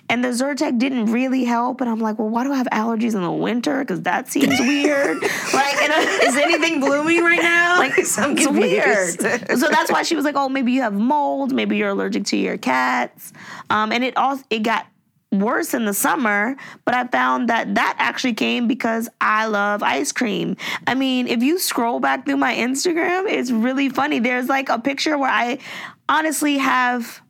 And 0.07 0.23
the 0.23 0.29
Zyrtec 0.29 0.77
didn't 0.77 1.07
really 1.07 1.43
help. 1.45 1.81
And 1.81 1.89
I'm 1.89 1.99
like, 1.99 2.19
well, 2.19 2.29
why 2.29 2.43
do 2.43 2.53
I 2.53 2.57
have 2.57 2.67
allergies 2.67 3.15
in 3.15 3.21
the 3.21 3.31
winter? 3.31 3.79
Because 3.79 4.03
that 4.03 4.29
seems 4.29 4.59
weird. 4.59 5.21
like, 5.53 5.75
is 6.23 6.37
anything 6.37 6.79
blooming 6.79 7.23
right 7.23 7.41
now? 7.41 7.65
Like, 7.85 7.97
it's 7.97 8.17
weird. 8.47 9.19
so 9.59 9.67
that's 9.69 9.91
why 9.91 10.03
she 10.03 10.15
was 10.15 10.23
like, 10.25 10.35
oh, 10.35 10.49
maybe 10.49 10.71
you 10.71 10.81
have 10.81 10.93
mold. 10.93 11.53
Maybe 11.53 11.77
you're 11.77 11.89
allergic 11.89 12.25
to 12.25 12.37
your 12.37 12.57
cats. 12.57 13.33
Um, 13.69 13.91
and 13.91 14.03
it 14.03 14.15
all 14.17 14.39
it 14.49 14.63
got 14.63 14.87
worse 15.31 15.73
in 15.73 15.85
the 15.85 15.93
summer, 15.93 16.55
but 16.85 16.95
I 16.95 17.05
found 17.07 17.49
that 17.49 17.75
that 17.75 17.95
actually 17.99 18.33
came 18.33 18.67
because 18.67 19.09
I 19.21 19.47
love 19.47 19.83
ice 19.83 20.11
cream. 20.11 20.57
I 20.87 20.95
mean, 20.95 21.27
if 21.27 21.43
you 21.43 21.59
scroll 21.59 21.99
back 21.99 22.25
through 22.25 22.37
my 22.37 22.55
Instagram, 22.55 23.29
it's 23.29 23.51
really 23.51 23.89
funny. 23.89 24.19
There's 24.19 24.47
like 24.47 24.69
a 24.69 24.79
picture 24.79 25.17
where 25.17 25.29
I 25.29 25.59
honestly 26.07 26.57
have 26.57 27.21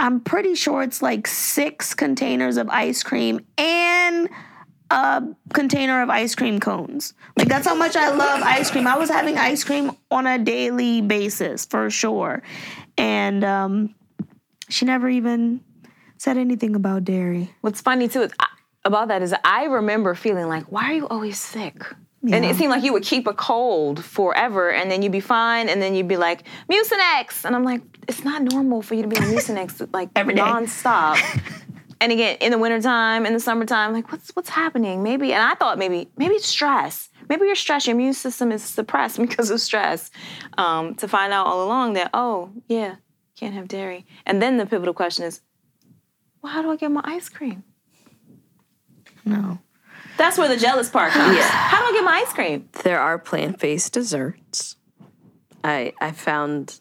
I'm 0.00 0.20
pretty 0.20 0.54
sure 0.54 0.82
it's 0.82 1.02
like 1.02 1.26
six 1.26 1.92
containers 1.92 2.56
of 2.56 2.70
ice 2.70 3.02
cream 3.02 3.44
and 3.58 4.30
a 4.90 5.22
container 5.52 6.00
of 6.00 6.08
ice 6.08 6.34
cream 6.34 6.58
cones. 6.58 7.12
Like 7.36 7.48
that's 7.48 7.66
how 7.66 7.74
much 7.74 7.96
I 7.96 8.08
love 8.08 8.40
ice 8.42 8.70
cream. 8.70 8.86
I 8.86 8.96
was 8.96 9.10
having 9.10 9.36
ice 9.36 9.62
cream 9.62 9.92
on 10.10 10.26
a 10.26 10.38
daily 10.38 11.02
basis 11.02 11.66
for 11.66 11.90
sure. 11.90 12.42
And 12.96 13.44
um, 13.44 13.94
she 14.70 14.86
never 14.86 15.06
even 15.06 15.60
said 16.16 16.38
anything 16.38 16.74
about 16.74 17.04
dairy. 17.04 17.54
What's 17.60 17.82
funny 17.82 18.08
too 18.08 18.22
is, 18.22 18.32
about 18.86 19.08
that 19.08 19.20
is 19.20 19.34
I 19.44 19.64
remember 19.64 20.14
feeling 20.14 20.48
like, 20.48 20.72
why 20.72 20.84
are 20.84 20.94
you 20.94 21.08
always 21.08 21.38
sick? 21.38 21.84
Yeah. 22.22 22.36
And 22.36 22.44
it 22.44 22.56
seemed 22.56 22.70
like 22.70 22.84
you 22.84 22.92
would 22.92 23.02
keep 23.02 23.26
a 23.26 23.32
cold 23.32 24.04
forever 24.04 24.70
and 24.70 24.90
then 24.90 25.00
you'd 25.00 25.12
be 25.12 25.20
fine 25.20 25.70
and 25.70 25.80
then 25.80 25.94
you'd 25.94 26.08
be 26.08 26.18
like, 26.18 26.44
Mucinex. 26.70 27.44
And 27.46 27.56
I'm 27.56 27.64
like, 27.64 27.80
it's 28.08 28.24
not 28.24 28.42
normal 28.42 28.82
for 28.82 28.94
you 28.94 29.02
to 29.02 29.08
be 29.08 29.16
on 29.16 29.22
Mucinex 29.22 29.88
like 29.94 30.10
Every 30.14 30.34
day. 30.34 30.42
nonstop. 30.42 31.16
and 32.00 32.12
again, 32.12 32.36
in 32.42 32.50
the 32.50 32.58
wintertime, 32.58 33.24
in 33.24 33.32
the 33.32 33.40
summertime, 33.40 33.94
like 33.94 34.12
what's 34.12 34.30
what's 34.36 34.50
happening? 34.50 35.02
Maybe 35.02 35.32
and 35.32 35.42
I 35.42 35.54
thought 35.54 35.78
maybe 35.78 36.08
maybe 36.18 36.34
it's 36.34 36.46
stress. 36.46 37.08
Maybe 37.30 37.46
you're 37.46 37.54
stressed, 37.54 37.86
your 37.86 37.94
immune 37.94 38.12
system 38.12 38.52
is 38.52 38.62
suppressed 38.62 39.18
because 39.20 39.50
of 39.50 39.60
stress. 39.60 40.10
Um, 40.58 40.96
to 40.96 41.08
find 41.08 41.32
out 41.32 41.46
all 41.46 41.64
along 41.64 41.94
that, 41.94 42.10
oh, 42.12 42.50
yeah, 42.68 42.96
can't 43.36 43.54
have 43.54 43.66
dairy. 43.68 44.04
And 44.26 44.42
then 44.42 44.58
the 44.58 44.66
pivotal 44.66 44.92
question 44.92 45.24
is, 45.24 45.40
well, 46.42 46.52
how 46.52 46.60
do 46.60 46.70
I 46.70 46.76
get 46.76 46.90
my 46.90 47.02
ice 47.04 47.28
cream? 47.30 47.62
No. 49.24 49.58
That's 50.20 50.36
where 50.38 50.48
the 50.48 50.56
jealous 50.56 50.88
part 50.90 51.12
comes. 51.12 51.36
Yeah. 51.36 51.48
How 51.48 51.78
do 51.80 51.86
I 51.90 51.92
get 51.92 52.04
my 52.04 52.22
ice 52.26 52.32
cream? 52.32 52.68
There 52.84 53.00
are 53.00 53.18
plant-based 53.18 53.92
desserts. 53.92 54.76
I 55.64 55.92
I 56.00 56.12
found 56.12 56.80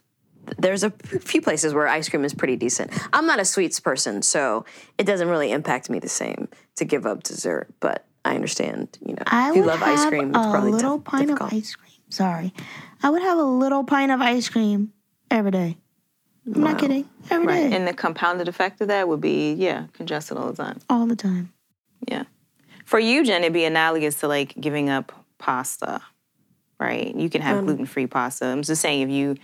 there's 0.57 0.83
a 0.83 0.89
few 1.31 1.41
places 1.41 1.73
where 1.73 1.87
ice 1.87 2.09
cream 2.09 2.25
is 2.25 2.33
pretty 2.33 2.55
decent. 2.55 2.91
I'm 3.13 3.25
not 3.25 3.39
a 3.39 3.45
sweets 3.45 3.79
person, 3.79 4.21
so 4.23 4.65
it 4.97 5.05
doesn't 5.05 5.29
really 5.29 5.51
impact 5.51 5.89
me 5.89 5.99
the 5.99 6.09
same 6.09 6.47
to 6.75 6.85
give 6.85 7.05
up 7.05 7.23
dessert. 7.23 7.67
But 7.79 8.05
I 8.25 8.35
understand, 8.35 8.97
you 9.05 9.13
know, 9.15 9.23
I 9.27 9.49
if 9.51 9.55
you 9.55 9.61
would 9.61 9.67
love 9.69 9.79
have 9.79 9.99
ice 9.99 10.05
cream, 10.05 10.29
it's 10.35 10.37
a 10.37 10.59
little 10.61 10.97
tough- 10.97 11.03
pint 11.05 11.27
difficult. 11.27 11.51
of 11.53 11.57
ice 11.57 11.75
cream. 11.75 11.91
Sorry, 12.09 12.53
I 13.03 13.09
would 13.09 13.21
have 13.21 13.37
a 13.37 13.43
little 13.43 13.83
pint 13.85 14.11
of 14.11 14.19
ice 14.21 14.49
cream 14.49 14.91
every 15.31 15.51
day. 15.51 15.77
I'm 16.53 16.61
not 16.63 16.79
kidding. 16.79 17.07
Every 17.29 17.47
day, 17.47 17.63
Right. 17.65 17.73
And 17.73 17.87
the 17.87 17.93
compounded 17.93 18.47
effect 18.47 18.81
of 18.81 18.87
that 18.87 19.07
would 19.07 19.21
be, 19.21 19.53
yeah, 19.53 19.85
congested 19.93 20.35
all 20.37 20.51
the 20.51 20.63
time. 20.63 20.79
all 20.89 21.05
the 21.05 21.15
time. 21.15 21.53
Yeah. 22.07 22.23
For 22.89 22.97
you, 22.97 23.23
Jen, 23.23 23.43
it'd 23.43 23.53
be 23.53 23.65
analogous 23.65 24.15
to 24.21 24.27
like 24.27 24.55
giving 24.59 24.89
up 24.89 25.11
pasta, 25.37 26.01
right? 26.79 27.15
You 27.15 27.29
can 27.29 27.39
have 27.41 27.59
um, 27.59 27.65
gluten 27.67 27.85
free 27.85 28.07
pasta. 28.07 28.47
I'm 28.47 28.63
just 28.63 28.81
saying 28.81 29.03
if 29.03 29.09
you, 29.11 29.35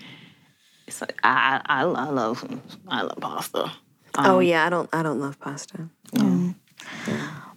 it's 0.88 1.00
like, 1.00 1.16
I, 1.24 1.62
I, 1.64 1.84
I 1.84 2.10
love, 2.10 2.44
I 2.88 3.04
love 3.04 3.20
pasta. 3.22 3.72
Oh 4.18 4.38
um, 4.38 4.42
yeah, 4.42 4.66
I 4.66 4.72
don't 4.72 4.90
I 4.92 5.04
don't 5.04 5.20
love 5.20 5.40
pasta. 5.40 5.90
Mm. 6.14 6.56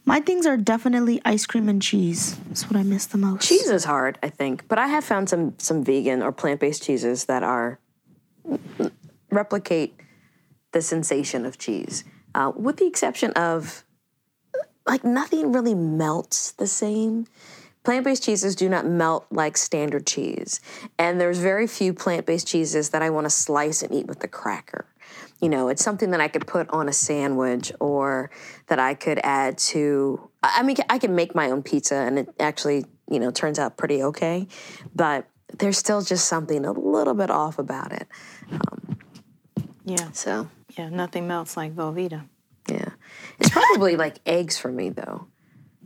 My 0.04 0.20
things 0.20 0.44
are 0.44 0.58
definitely 0.58 1.22
ice 1.24 1.46
cream 1.46 1.70
and 1.70 1.80
cheese. 1.80 2.36
That's 2.48 2.68
what 2.68 2.76
I 2.76 2.82
miss 2.82 3.06
the 3.06 3.16
most. 3.16 3.48
Cheese 3.48 3.70
is 3.70 3.84
hard, 3.84 4.18
I 4.22 4.28
think, 4.28 4.68
but 4.68 4.78
I 4.78 4.88
have 4.88 5.04
found 5.04 5.30
some 5.30 5.54
some 5.56 5.84
vegan 5.84 6.22
or 6.22 6.32
plant 6.32 6.60
based 6.60 6.82
cheeses 6.82 7.24
that 7.24 7.42
are 7.42 7.80
replicate 9.30 9.98
the 10.72 10.82
sensation 10.82 11.46
of 11.46 11.56
cheese, 11.56 12.04
uh, 12.34 12.52
with 12.54 12.76
the 12.76 12.86
exception 12.86 13.32
of 13.32 13.84
like 14.88 15.04
nothing 15.04 15.52
really 15.52 15.74
melts 15.74 16.52
the 16.52 16.66
same. 16.66 17.26
Plant 17.84 18.04
based 18.04 18.24
cheeses 18.24 18.56
do 18.56 18.68
not 18.68 18.86
melt 18.86 19.26
like 19.30 19.56
standard 19.56 20.06
cheese, 20.06 20.60
and 20.98 21.20
there's 21.20 21.38
very 21.38 21.66
few 21.66 21.94
plant 21.94 22.26
based 22.26 22.46
cheeses 22.46 22.90
that 22.90 23.02
I 23.02 23.10
want 23.10 23.26
to 23.26 23.30
slice 23.30 23.82
and 23.82 23.94
eat 23.94 24.06
with 24.06 24.22
a 24.24 24.28
cracker. 24.28 24.86
You 25.40 25.48
know, 25.48 25.68
it's 25.68 25.84
something 25.84 26.10
that 26.10 26.20
I 26.20 26.28
could 26.28 26.46
put 26.46 26.68
on 26.70 26.88
a 26.88 26.92
sandwich 26.92 27.72
or 27.80 28.30
that 28.66 28.78
I 28.78 28.94
could 28.94 29.20
add 29.22 29.58
to. 29.58 30.28
I 30.42 30.56
I 30.58 30.62
mean, 30.64 30.76
I 30.90 30.98
can 30.98 31.14
make 31.14 31.34
my 31.34 31.50
own 31.50 31.62
pizza, 31.62 31.94
and 31.94 32.18
it 32.18 32.28
actually, 32.40 32.84
you 33.10 33.20
know, 33.20 33.30
turns 33.30 33.58
out 33.58 33.76
pretty 33.76 34.02
okay. 34.02 34.48
But 34.94 35.26
there's 35.56 35.78
still 35.78 36.02
just 36.02 36.26
something 36.26 36.64
a 36.64 36.72
little 36.72 37.14
bit 37.14 37.30
off 37.30 37.58
about 37.58 37.92
it. 37.92 38.06
Um, 38.50 38.98
yeah. 39.84 40.10
So, 40.12 40.48
Yeah. 40.76 40.88
Nothing 40.90 41.26
melts 41.26 41.56
like 41.56 41.74
Velveeta. 41.74 42.24
Yeah, 43.08 43.36
it's 43.40 43.50
probably 43.50 43.96
like 43.96 44.18
eggs 44.26 44.58
for 44.58 44.70
me 44.70 44.90
though. 44.90 45.26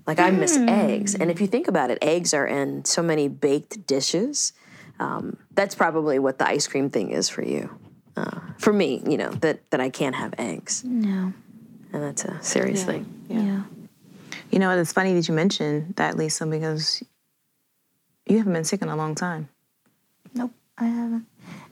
Like 0.07 0.19
I 0.19 0.31
miss 0.31 0.57
eggs, 0.57 1.15
and 1.15 1.31
if 1.31 1.41
you 1.41 1.47
think 1.47 1.69
about 1.69 1.91
it, 1.91 1.99
eggs 2.03 2.35
are 2.35 2.47
in 2.47 2.85
so 2.85 3.03
many 3.03 3.29
baked 3.29 3.87
dishes. 3.87 4.53
Um, 4.99 5.37
that's 5.55 5.75
probably 5.77 6.19
what 6.19 6.39
the 6.39 6.47
ice 6.47 6.67
cream 6.67 6.91
thing 6.91 7.11
is 7.11 7.29
for 7.29 7.43
you. 7.43 7.71
Uh, 8.17 8.41
for 8.59 8.73
me, 8.73 9.01
you 9.09 9.17
know 9.17 9.31
that 9.31 9.71
that 9.71 9.81
I 9.81 9.91
can't 9.91 10.15
have 10.17 10.35
eggs, 10.39 10.83
No. 10.85 11.33
and 11.93 12.03
that's 12.03 12.25
a 12.25 12.43
serious 12.43 12.85
thing. 12.85 13.07
Yeah. 13.29 13.63
You 14.51 14.59
know, 14.59 14.71
it's 14.77 14.93
funny 14.93 15.15
that 15.15 15.29
you 15.29 15.35
mentioned 15.35 15.95
that, 15.97 16.17
Lisa, 16.19 16.47
because 16.47 17.03
you 18.27 18.39
haven't 18.39 18.53
been 18.53 18.65
sick 18.65 18.83
in 18.83 18.89
a 18.89 18.97
long 18.97 19.15
time. 19.15 19.49
Nope, 20.35 20.53
I 20.77 20.87
haven't. 20.87 21.27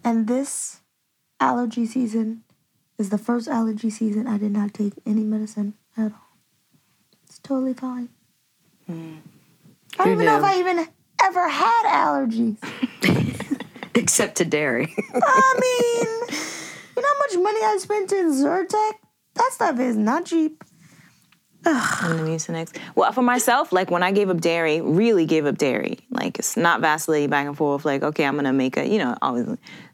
And 0.04 0.26
this 0.26 0.80
allergy 1.40 1.85
season 1.85 2.42
is 3.00 3.09
the 3.09 3.19
first 3.19 3.49
allergy 3.49 3.88
season 3.88 4.28
I 4.28 4.37
did 4.37 4.52
not 4.52 4.75
take 4.75 4.92
any 5.07 5.25
medicine 5.25 5.75
at 5.97 6.12
all. 6.12 6.37
It's 7.25 7.38
totally 7.38 7.73
fine. 7.73 8.11
Hmm. 8.87 9.16
I 9.99 10.04
don't 10.04 10.12
even 10.14 10.26
know 10.26 10.37
if? 10.37 10.45
I 10.45 10.59
even 10.59 10.87
ever 11.25 11.49
had 11.49 11.83
allergies. 11.87 12.59
Except 13.95 14.37
to 14.37 14.45
dairy. 14.45 14.95
I 15.14 15.59
mean, 15.61 16.38
you 16.97 17.02
know 17.02 17.09
how 17.09 17.19
much 17.19 17.42
money 17.42 17.61
I 17.64 17.76
spent 17.80 18.12
in 18.12 18.30
Zyrtec? 18.33 18.92
That 19.35 19.50
stuff 19.52 19.80
is 19.80 19.97
not 19.97 20.26
cheap. 20.26 20.62
And 21.64 22.19
the 22.19 22.23
Mucinex. 22.23 22.75
Well, 22.95 23.12
for 23.12 23.23
myself, 23.23 23.73
like 23.73 23.90
when 23.90 24.02
I 24.02 24.12
gave 24.12 24.31
up 24.31 24.40
dairy, 24.40 24.81
really 24.81 25.26
gave 25.26 25.45
up 25.45 25.59
dairy. 25.59 25.99
Like 26.11 26.38
it's 26.38 26.57
not 26.57 26.81
vacillating 26.81 27.29
back 27.29 27.47
and 27.47 27.57
forth. 27.57 27.85
Like 27.85 28.02
okay, 28.02 28.25
I'm 28.25 28.37
gonna 28.37 28.52
make 28.52 28.76
a, 28.76 28.87
you 28.87 28.99
know, 28.99 29.17
always 29.21 29.47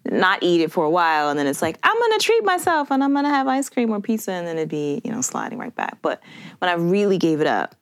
not 0.04 0.42
eat 0.42 0.60
it 0.60 0.70
for 0.70 0.84
a 0.84 0.90
while, 0.90 1.28
and 1.28 1.38
then 1.38 1.46
it's 1.46 1.62
like 1.62 1.78
I'm 1.82 1.98
gonna 1.98 2.18
treat 2.18 2.44
myself 2.44 2.90
and 2.90 3.02
I'm 3.02 3.12
gonna 3.12 3.30
have 3.30 3.48
ice 3.48 3.68
cream 3.68 3.90
or 3.90 4.00
pizza, 4.00 4.30
and 4.32 4.46
then 4.46 4.56
it'd 4.56 4.68
be, 4.68 5.00
you 5.04 5.10
know, 5.10 5.20
sliding 5.20 5.58
right 5.58 5.74
back. 5.74 5.98
But 6.02 6.22
when 6.58 6.68
I 6.68 6.74
really 6.74 7.18
gave 7.18 7.40
it 7.40 7.48
up, 7.48 7.74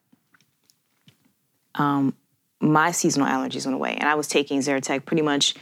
um, 1.75 2.15
my 2.61 2.91
seasonal 2.91 3.29
allergies 3.29 3.67
went 3.67 3.75
away, 3.75 3.97
and 3.99 4.09
I 4.09 4.15
was 4.15 4.29
taking 4.29 4.61
Zyrtec 4.61 5.05
pretty 5.05 5.23
much. 5.23 5.55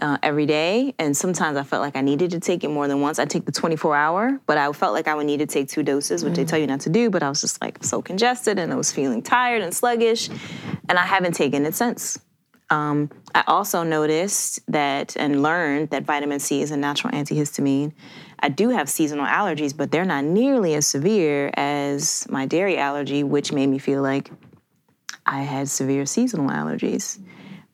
Uh, 0.00 0.18
every 0.24 0.44
day, 0.44 0.92
and 0.98 1.16
sometimes 1.16 1.56
I 1.56 1.62
felt 1.62 1.80
like 1.80 1.94
I 1.94 2.00
needed 2.00 2.32
to 2.32 2.40
take 2.40 2.64
it 2.64 2.68
more 2.68 2.88
than 2.88 3.00
once. 3.00 3.20
I 3.20 3.26
take 3.26 3.44
the 3.44 3.52
24 3.52 3.94
hour, 3.94 4.40
but 4.44 4.58
I 4.58 4.70
felt 4.72 4.92
like 4.92 5.06
I 5.06 5.14
would 5.14 5.24
need 5.24 5.38
to 5.38 5.46
take 5.46 5.68
two 5.68 5.84
doses, 5.84 6.24
which 6.24 6.34
they 6.34 6.44
tell 6.44 6.58
you 6.58 6.66
not 6.66 6.80
to 6.80 6.90
do. 6.90 7.10
But 7.10 7.22
I 7.22 7.28
was 7.28 7.40
just 7.40 7.62
like 7.62 7.82
so 7.84 8.02
congested, 8.02 8.58
and 8.58 8.72
I 8.72 8.74
was 8.74 8.90
feeling 8.90 9.22
tired 9.22 9.62
and 9.62 9.72
sluggish, 9.72 10.28
and 10.88 10.98
I 10.98 11.06
haven't 11.06 11.34
taken 11.34 11.64
it 11.64 11.76
since. 11.76 12.18
Um, 12.70 13.10
I 13.34 13.44
also 13.46 13.82
noticed 13.82 14.60
that 14.68 15.16
and 15.16 15.42
learned 15.42 15.90
that 15.90 16.04
vitamin 16.04 16.40
C 16.40 16.62
is 16.62 16.70
a 16.70 16.76
natural 16.76 17.12
antihistamine. 17.12 17.92
I 18.40 18.48
do 18.48 18.70
have 18.70 18.88
seasonal 18.88 19.26
allergies, 19.26 19.76
but 19.76 19.90
they're 19.90 20.04
not 20.04 20.24
nearly 20.24 20.74
as 20.74 20.86
severe 20.86 21.52
as 21.54 22.26
my 22.28 22.46
dairy 22.46 22.78
allergy, 22.78 23.22
which 23.22 23.52
made 23.52 23.68
me 23.68 23.78
feel 23.78 24.02
like 24.02 24.30
I 25.26 25.42
had 25.42 25.68
severe 25.68 26.06
seasonal 26.06 26.50
allergies. 26.50 27.18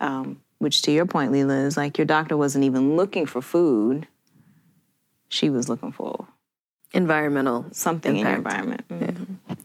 Um, 0.01 0.41
which, 0.61 0.83
to 0.83 0.93
your 0.93 1.07
point, 1.07 1.33
Leela, 1.33 1.67
is 1.67 1.77
like 1.77 1.99
your 1.99 2.05
doctor 2.05 2.37
wasn't 2.37 2.65
even 2.65 2.95
looking 2.97 3.27
for 3.27 3.43
food; 3.43 4.07
she 5.29 5.51
was 5.51 5.69
looking 5.69 5.91
for 5.91 6.29
Environmental 6.93 7.67
something 7.73 8.17
in 8.17 8.27
your 8.27 8.37
Impact. 8.37 8.65
environment. 8.65 8.89
Mhm. 9.49 9.57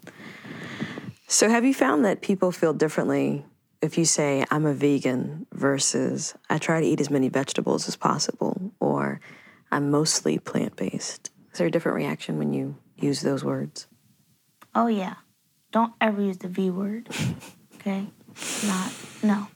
So, 1.28 1.50
have 1.50 1.64
you 1.66 1.74
found 1.74 2.06
that 2.06 2.22
people 2.22 2.52
feel 2.52 2.74
differently 2.74 3.46
if 3.82 3.98
you 3.98 4.06
say, 4.06 4.46
I'm 4.52 4.66
a 4.66 4.74
vegan 4.74 5.48
versus 5.54 6.34
I 6.50 6.58
try 6.58 6.80
to 6.82 6.86
eat 6.88 7.02
as 7.02 7.10
many 7.10 7.30
vegetables 7.30 7.88
as 7.88 7.96
possible, 7.96 8.72
or 8.80 9.20
I'm 9.72 9.92
mostly 9.92 10.38
plant 10.40 10.76
based? 10.76 11.30
Is 11.52 11.58
there 11.60 11.68
a 11.68 11.72
different 11.72 11.96
reaction 11.98 12.38
when 12.38 12.54
you 12.54 12.76
use 12.96 13.22
those 13.22 13.44
words? 13.44 13.88
Oh, 14.74 14.88
yeah. 14.88 15.16
Don't 15.72 15.94
ever 16.00 16.22
use 16.22 16.38
the 16.38 16.48
V 16.48 16.70
word. 16.70 17.10
Okay? 17.88 18.08
Not, 18.66 18.92
no. 19.22 19.48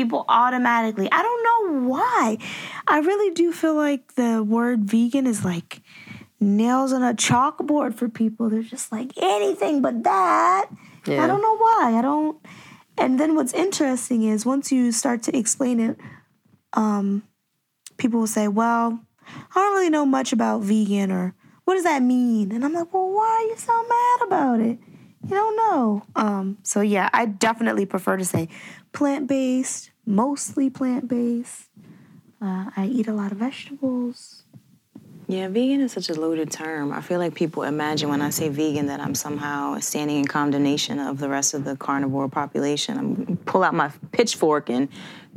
People 0.00 0.24
automatically, 0.30 1.10
I 1.12 1.20
don't 1.20 1.44
know 1.44 1.88
why. 1.90 2.38
I 2.86 3.00
really 3.00 3.34
do 3.34 3.52
feel 3.52 3.74
like 3.74 4.14
the 4.14 4.42
word 4.42 4.84
vegan 4.84 5.26
is 5.26 5.44
like 5.44 5.82
nails 6.40 6.94
on 6.94 7.02
a 7.02 7.12
chalkboard 7.12 7.94
for 7.94 8.08
people. 8.08 8.48
They're 8.48 8.62
just 8.62 8.90
like 8.90 9.12
anything 9.18 9.82
but 9.82 10.02
that. 10.04 10.70
Yeah. 11.06 11.22
I 11.22 11.26
don't 11.26 11.42
know 11.42 11.54
why. 11.58 11.96
I 11.98 12.00
don't. 12.00 12.38
And 12.96 13.20
then 13.20 13.34
what's 13.34 13.52
interesting 13.52 14.22
is 14.22 14.46
once 14.46 14.72
you 14.72 14.90
start 14.90 15.22
to 15.24 15.36
explain 15.36 15.78
it, 15.80 15.98
um, 16.72 17.22
people 17.98 18.20
will 18.20 18.26
say, 18.26 18.48
well, 18.48 19.00
I 19.26 19.54
don't 19.54 19.74
really 19.74 19.90
know 19.90 20.06
much 20.06 20.32
about 20.32 20.62
vegan 20.62 21.12
or 21.12 21.34
what 21.64 21.74
does 21.74 21.84
that 21.84 22.02
mean? 22.02 22.52
And 22.52 22.64
I'm 22.64 22.72
like, 22.72 22.94
well, 22.94 23.10
why 23.10 23.44
are 23.44 23.50
you 23.50 23.56
so 23.58 23.82
mad 23.86 24.26
about 24.26 24.60
it? 24.60 24.78
You 25.24 25.36
don't 25.36 25.56
know. 25.56 26.02
Um, 26.16 26.56
so 26.62 26.80
yeah, 26.80 27.10
I 27.12 27.26
definitely 27.26 27.84
prefer 27.84 28.16
to 28.16 28.24
say 28.24 28.48
plant 28.92 29.28
based, 29.28 29.89
mostly 30.06 30.70
plant 30.70 31.08
based. 31.08 31.68
Uh, 32.40 32.70
I 32.76 32.86
eat 32.86 33.06
a 33.06 33.12
lot 33.12 33.32
of 33.32 33.38
vegetables. 33.38 34.44
Yeah, 35.30 35.46
vegan 35.46 35.80
is 35.80 35.92
such 35.92 36.08
a 36.08 36.14
loaded 36.14 36.50
term. 36.50 36.92
I 36.92 37.00
feel 37.00 37.20
like 37.20 37.36
people 37.36 37.62
imagine 37.62 38.08
when 38.08 38.20
I 38.20 38.30
say 38.30 38.48
vegan 38.48 38.86
that 38.86 38.98
I'm 38.98 39.14
somehow 39.14 39.78
standing 39.78 40.16
in 40.16 40.24
condemnation 40.24 40.98
of 40.98 41.18
the 41.18 41.28
rest 41.28 41.54
of 41.54 41.64
the 41.64 41.76
carnivore 41.76 42.28
population. 42.28 42.98
I'm 42.98 43.36
pull 43.46 43.62
out 43.62 43.72
my 43.72 43.92
pitchfork 44.10 44.68
and 44.70 44.88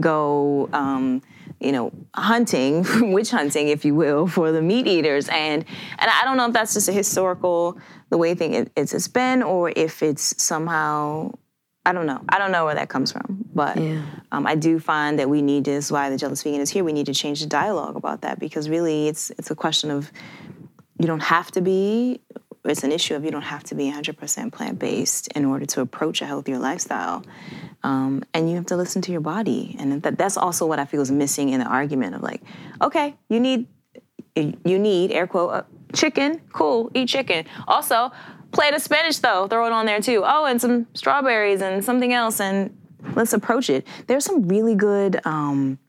go, 0.01 0.67
um, 0.73 1.21
you 1.59 1.71
know, 1.71 1.91
hunting, 2.15 2.83
witch 3.13 3.29
hunting, 3.29 3.67
if 3.67 3.85
you 3.85 3.93
will, 3.93 4.25
for 4.25 4.51
the 4.51 4.63
meat 4.63 4.87
eaters. 4.87 5.29
And 5.29 5.63
and 5.99 6.11
I 6.11 6.23
don't 6.25 6.37
know 6.37 6.47
if 6.47 6.53
that's 6.53 6.73
just 6.73 6.89
a 6.89 6.93
historical 6.93 7.77
the 8.09 8.17
way 8.17 8.33
thing 8.33 8.55
it, 8.55 8.71
it's, 8.75 9.07
been, 9.07 9.43
or 9.43 9.71
if 9.75 10.01
it's 10.01 10.41
somehow 10.41 11.33
I 11.85 11.91
don't 11.91 12.05
know. 12.05 12.21
I 12.29 12.37
don't 12.37 12.51
know 12.51 12.65
where 12.65 12.75
that 12.75 12.89
comes 12.89 13.11
from, 13.11 13.45
but 13.53 13.77
um, 14.31 14.47
I 14.47 14.55
do 14.55 14.79
find 14.79 15.19
that 15.19 15.29
we 15.29 15.41
need. 15.41 15.65
This 15.65 15.91
why 15.91 16.09
the 16.09 16.17
jealous 16.17 16.41
vegan 16.43 16.61
is 16.61 16.69
here. 16.69 16.83
We 16.83 16.93
need 16.93 17.07
to 17.07 17.13
change 17.13 17.41
the 17.41 17.47
dialogue 17.47 17.95
about 17.95 18.21
that 18.21 18.39
because 18.39 18.69
really, 18.69 19.07
it's 19.07 19.31
it's 19.31 19.51
a 19.51 19.55
question 19.55 19.91
of 19.91 20.11
you 20.99 21.07
don't 21.07 21.23
have 21.23 21.51
to 21.51 21.61
be. 21.61 22.21
It's 22.65 22.83
an 22.83 22.93
issue 22.93 23.15
of 23.15 23.25
you 23.25 23.31
don't 23.31 23.41
have 23.41 23.65
to 23.65 23.75
be 23.75 23.91
100% 23.91 24.53
plant 24.53 24.79
based 24.79 25.27
in 25.33 25.43
order 25.43 25.65
to 25.65 25.81
approach 25.81 26.21
a 26.21 26.25
healthier 26.25 26.57
lifestyle, 26.57 27.25
um, 27.83 28.23
and 28.33 28.49
you 28.49 28.55
have 28.55 28.67
to 28.67 28.77
listen 28.77 29.01
to 29.01 29.11
your 29.11 29.19
body. 29.19 29.75
And 29.77 30.01
that, 30.03 30.17
that's 30.17 30.37
also 30.37 30.65
what 30.65 30.79
I 30.79 30.85
feel 30.85 31.01
is 31.01 31.11
missing 31.11 31.49
in 31.49 31.59
the 31.59 31.65
argument 31.65 32.15
of 32.15 32.21
like, 32.21 32.41
okay, 32.81 33.15
you 33.27 33.41
need 33.41 33.67
you 34.35 34.79
need 34.79 35.11
air 35.11 35.27
quote 35.27 35.51
uh, 35.51 35.63
chicken, 35.93 36.41
cool, 36.53 36.89
eat 36.93 37.09
chicken. 37.09 37.45
Also, 37.67 38.11
plate 38.53 38.73
of 38.73 38.81
spinach 38.81 39.19
though, 39.19 39.47
throw 39.47 39.65
it 39.65 39.73
on 39.73 39.85
there 39.85 39.99
too. 39.99 40.23
Oh, 40.25 40.45
and 40.45 40.61
some 40.61 40.87
strawberries 40.93 41.61
and 41.61 41.83
something 41.83 42.13
else, 42.13 42.39
and 42.39 42.77
let's 43.15 43.33
approach 43.33 43.69
it. 43.69 43.85
There's 44.07 44.23
some 44.23 44.47
really 44.47 44.75
good 44.75 45.19
um, 45.25 45.79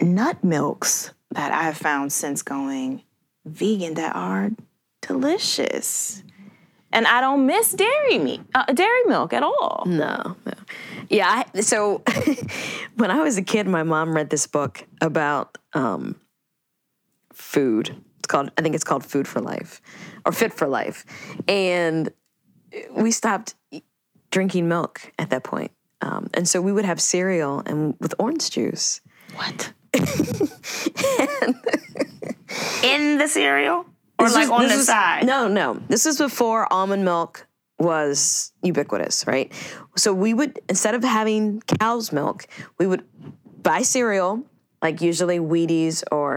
nut 0.00 0.42
milks 0.44 1.12
that 1.30 1.52
I've 1.52 1.76
found 1.76 2.12
since 2.12 2.42
going 2.42 3.02
vegan 3.44 3.94
that 3.94 4.14
are 4.14 4.50
delicious. 5.00 6.22
And 6.90 7.06
I 7.06 7.20
don't 7.20 7.44
miss 7.44 7.72
dairy 7.72 8.18
meat, 8.18 8.40
uh, 8.54 8.64
dairy 8.72 9.04
milk 9.06 9.34
at 9.34 9.42
all. 9.42 9.84
No, 9.86 10.36
no. 10.46 10.52
Yeah, 11.10 11.44
I, 11.54 11.60
so 11.60 12.02
when 12.96 13.10
I 13.10 13.20
was 13.22 13.36
a 13.36 13.42
kid, 13.42 13.66
my 13.66 13.82
mom 13.82 14.14
read 14.14 14.30
this 14.30 14.46
book 14.46 14.84
about 15.00 15.58
um, 15.74 16.16
food. 17.32 18.02
Called, 18.28 18.50
I 18.56 18.62
think 18.62 18.74
it's 18.74 18.84
called 18.84 19.04
Food 19.04 19.26
for 19.26 19.40
Life 19.40 19.80
or 20.24 20.32
Fit 20.32 20.52
for 20.52 20.68
Life. 20.68 21.04
And 21.48 22.10
we 22.92 23.10
stopped 23.10 23.54
drinking 24.30 24.68
milk 24.68 25.12
at 25.18 25.30
that 25.30 25.42
point. 25.44 25.72
Um, 26.00 26.28
and 26.34 26.46
so 26.48 26.60
we 26.60 26.70
would 26.72 26.84
have 26.84 27.00
cereal 27.00 27.62
and 27.66 27.94
with 28.00 28.14
orange 28.18 28.50
juice. 28.50 29.00
What? 29.34 29.72
In 32.82 33.18
the 33.18 33.26
cereal? 33.28 33.84
Or 34.18 34.26
This 34.26 34.34
like 34.34 34.50
was- 34.50 34.62
on 34.62 34.68
the 34.68 34.76
was- 34.76 34.86
side? 34.86 35.26
No, 35.26 35.48
no. 35.48 35.80
This 35.88 36.04
was 36.04 36.18
before 36.18 36.70
almond 36.72 37.04
milk 37.04 37.46
was 37.78 38.52
ubiquitous, 38.62 39.26
right? 39.26 39.52
So 39.96 40.12
we 40.12 40.34
would 40.34 40.58
instead 40.68 40.94
of 40.94 41.04
having 41.04 41.60
cow's 41.78 42.12
milk, 42.12 42.46
we 42.78 42.86
would 42.86 43.04
buy 43.62 43.82
cereal, 43.82 44.42
like 44.82 45.00
usually 45.00 45.38
Wheaties 45.38 46.02
or 46.10 46.27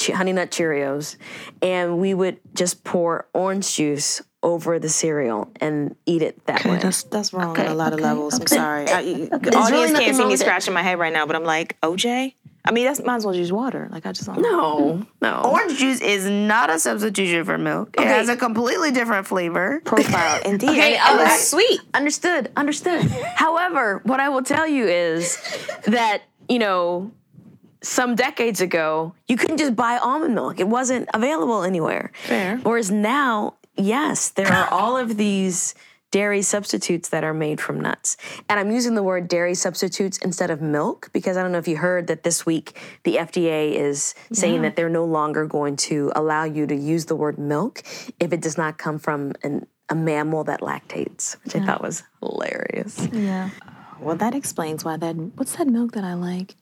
Honey 0.00 0.32
Nut 0.32 0.50
Cheerios, 0.50 1.16
and 1.62 1.98
we 1.98 2.14
would 2.14 2.40
just 2.54 2.84
pour 2.84 3.28
orange 3.32 3.74
juice 3.74 4.22
over 4.42 4.78
the 4.78 4.88
cereal 4.88 5.50
and 5.60 5.96
eat 6.04 6.22
it 6.22 6.44
that 6.46 6.64
way. 6.64 6.78
That's 6.78 7.04
that's 7.04 7.32
wrong 7.32 7.52
Okay, 7.52 7.66
on 7.66 7.72
a 7.72 7.74
lot 7.74 7.92
of 7.92 8.00
okay, 8.00 8.04
levels. 8.04 8.38
I'm 8.38 8.46
sorry. 8.46 8.88
I, 8.88 9.00
audience 9.00 9.70
really 9.70 9.92
can't 9.94 10.16
see 10.16 10.26
me 10.26 10.36
scratching 10.36 10.74
my 10.74 10.82
head 10.82 10.98
right 10.98 11.12
now, 11.12 11.26
but 11.26 11.34
I'm 11.34 11.44
like, 11.44 11.80
OJ? 11.80 12.34
I 12.66 12.72
mean, 12.72 12.86
that's 12.86 13.02
might 13.02 13.16
as 13.16 13.26
well 13.26 13.34
use 13.34 13.52
water. 13.52 13.88
Like 13.90 14.06
I 14.06 14.12
just 14.12 14.26
don't 14.26 14.40
no, 14.40 15.06
no. 15.20 15.42
Orange 15.44 15.78
juice 15.78 16.00
is 16.00 16.26
not 16.26 16.70
a 16.70 16.78
substitution 16.78 17.44
for 17.44 17.58
milk. 17.58 17.94
It 17.98 18.06
has 18.06 18.28
a 18.28 18.36
completely 18.36 18.90
different 18.90 19.26
flavor. 19.26 19.82
profile. 19.84 20.40
Indeed. 20.44 20.70
Okay, 20.70 20.96
and, 20.96 21.10
and 21.10 21.20
okay. 21.20 21.34
it's 21.34 21.48
sweet. 21.48 21.80
Understood, 21.92 22.50
understood. 22.56 23.02
However, 23.02 24.00
what 24.04 24.18
I 24.18 24.30
will 24.30 24.42
tell 24.42 24.66
you 24.66 24.86
is 24.86 25.36
that, 25.84 26.22
you 26.48 26.58
know, 26.58 27.12
some 27.84 28.14
decades 28.14 28.60
ago, 28.60 29.14
you 29.28 29.36
couldn't 29.36 29.58
just 29.58 29.76
buy 29.76 29.98
almond 29.98 30.34
milk. 30.34 30.58
It 30.58 30.68
wasn't 30.68 31.08
available 31.12 31.62
anywhere. 31.62 32.12
Fair. 32.24 32.56
Whereas 32.58 32.90
now, 32.90 33.54
yes, 33.76 34.30
there 34.30 34.50
are 34.50 34.68
all 34.70 34.96
of 34.96 35.16
these 35.16 35.74
dairy 36.10 36.42
substitutes 36.42 37.08
that 37.08 37.24
are 37.24 37.34
made 37.34 37.60
from 37.60 37.80
nuts. 37.80 38.16
And 38.48 38.60
I'm 38.60 38.70
using 38.70 38.94
the 38.94 39.02
word 39.02 39.26
dairy 39.26 39.56
substitutes 39.56 40.16
instead 40.18 40.48
of 40.48 40.62
milk 40.62 41.10
because 41.12 41.36
I 41.36 41.42
don't 41.42 41.50
know 41.50 41.58
if 41.58 41.66
you 41.66 41.76
heard 41.76 42.06
that 42.06 42.22
this 42.22 42.46
week 42.46 42.78
the 43.02 43.16
FDA 43.16 43.72
is 43.72 44.14
saying 44.32 44.62
that 44.62 44.76
they're 44.76 44.88
no 44.88 45.04
longer 45.04 45.44
going 45.44 45.74
to 45.76 46.12
allow 46.14 46.44
you 46.44 46.68
to 46.68 46.74
use 46.74 47.06
the 47.06 47.16
word 47.16 47.36
milk 47.36 47.82
if 48.20 48.32
it 48.32 48.40
does 48.40 48.56
not 48.56 48.78
come 48.78 49.00
from 49.00 49.32
an, 49.42 49.66
a 49.88 49.96
mammal 49.96 50.44
that 50.44 50.60
lactates, 50.60 51.36
which 51.42 51.56
I 51.56 51.66
thought 51.66 51.82
was 51.82 52.04
hilarious. 52.20 53.08
Yeah. 53.12 53.50
Well, 53.98 54.14
that 54.16 54.36
explains 54.36 54.84
why 54.84 54.96
that. 54.96 55.16
What's 55.16 55.56
that 55.56 55.66
milk 55.66 55.92
that 55.92 56.04
I 56.04 56.14
like? 56.14 56.54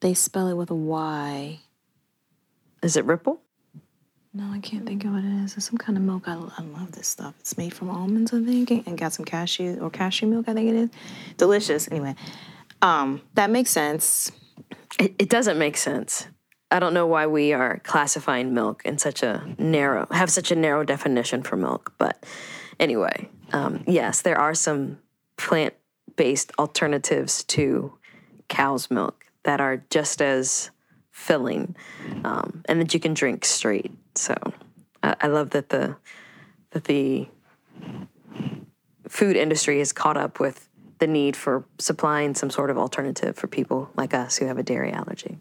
They 0.00 0.14
spell 0.14 0.48
it 0.48 0.54
with 0.54 0.70
a 0.70 0.74
Y. 0.74 1.60
Is 2.82 2.96
it 2.96 3.04
Ripple? 3.04 3.40
No, 4.32 4.52
I 4.52 4.60
can't 4.60 4.86
think 4.86 5.04
of 5.04 5.12
what 5.12 5.24
it 5.24 5.44
is. 5.44 5.56
It's 5.56 5.66
some 5.66 5.78
kind 5.78 5.96
of 5.98 6.04
milk. 6.04 6.28
I, 6.28 6.34
I 6.34 6.62
love 6.62 6.92
this 6.92 7.08
stuff. 7.08 7.34
It's 7.40 7.56
made 7.58 7.74
from 7.74 7.90
almonds, 7.90 8.32
I 8.32 8.42
think, 8.42 8.70
and 8.70 8.96
got 8.96 9.12
some 9.12 9.24
cashew 9.24 9.78
or 9.80 9.90
cashew 9.90 10.26
milk. 10.26 10.48
I 10.48 10.54
think 10.54 10.68
it 10.68 10.76
is. 10.76 10.90
Delicious. 11.36 11.88
Anyway, 11.90 12.14
um, 12.80 13.22
that 13.34 13.50
makes 13.50 13.70
sense. 13.70 14.30
It, 15.00 15.14
it 15.18 15.28
doesn't 15.28 15.58
make 15.58 15.76
sense. 15.76 16.28
I 16.70 16.78
don't 16.78 16.94
know 16.94 17.06
why 17.06 17.26
we 17.26 17.52
are 17.52 17.80
classifying 17.82 18.52
milk 18.52 18.82
in 18.84 18.98
such 18.98 19.22
a 19.22 19.42
narrow, 19.58 20.06
have 20.10 20.30
such 20.30 20.52
a 20.52 20.56
narrow 20.56 20.84
definition 20.84 21.42
for 21.42 21.56
milk. 21.56 21.94
But 21.98 22.24
anyway, 22.78 23.28
um, 23.52 23.82
yes, 23.86 24.20
there 24.20 24.38
are 24.38 24.54
some 24.54 24.98
plant 25.36 25.74
based 26.16 26.52
alternatives 26.58 27.42
to 27.44 27.94
cow's 28.48 28.90
milk 28.90 29.24
that 29.48 29.60
are 29.62 29.82
just 29.88 30.20
as 30.20 30.70
filling 31.10 31.74
um, 32.22 32.60
and 32.66 32.82
that 32.82 32.92
you 32.92 33.00
can 33.00 33.14
drink 33.14 33.46
straight. 33.46 33.90
So 34.14 34.34
I, 35.02 35.16
I 35.22 35.26
love 35.28 35.48
that 35.50 35.70
the 35.70 35.96
that 36.72 36.84
the 36.84 37.28
food 39.08 39.36
industry 39.36 39.78
has 39.78 39.90
caught 39.90 40.18
up 40.18 40.38
with 40.38 40.68
the 40.98 41.06
need 41.06 41.34
for 41.34 41.64
supplying 41.78 42.34
some 42.34 42.50
sort 42.50 42.68
of 42.68 42.76
alternative 42.76 43.36
for 43.36 43.46
people 43.46 43.88
like 43.96 44.12
us 44.12 44.36
who 44.36 44.44
have 44.44 44.58
a 44.58 44.62
dairy 44.62 44.92
allergy. 44.92 45.38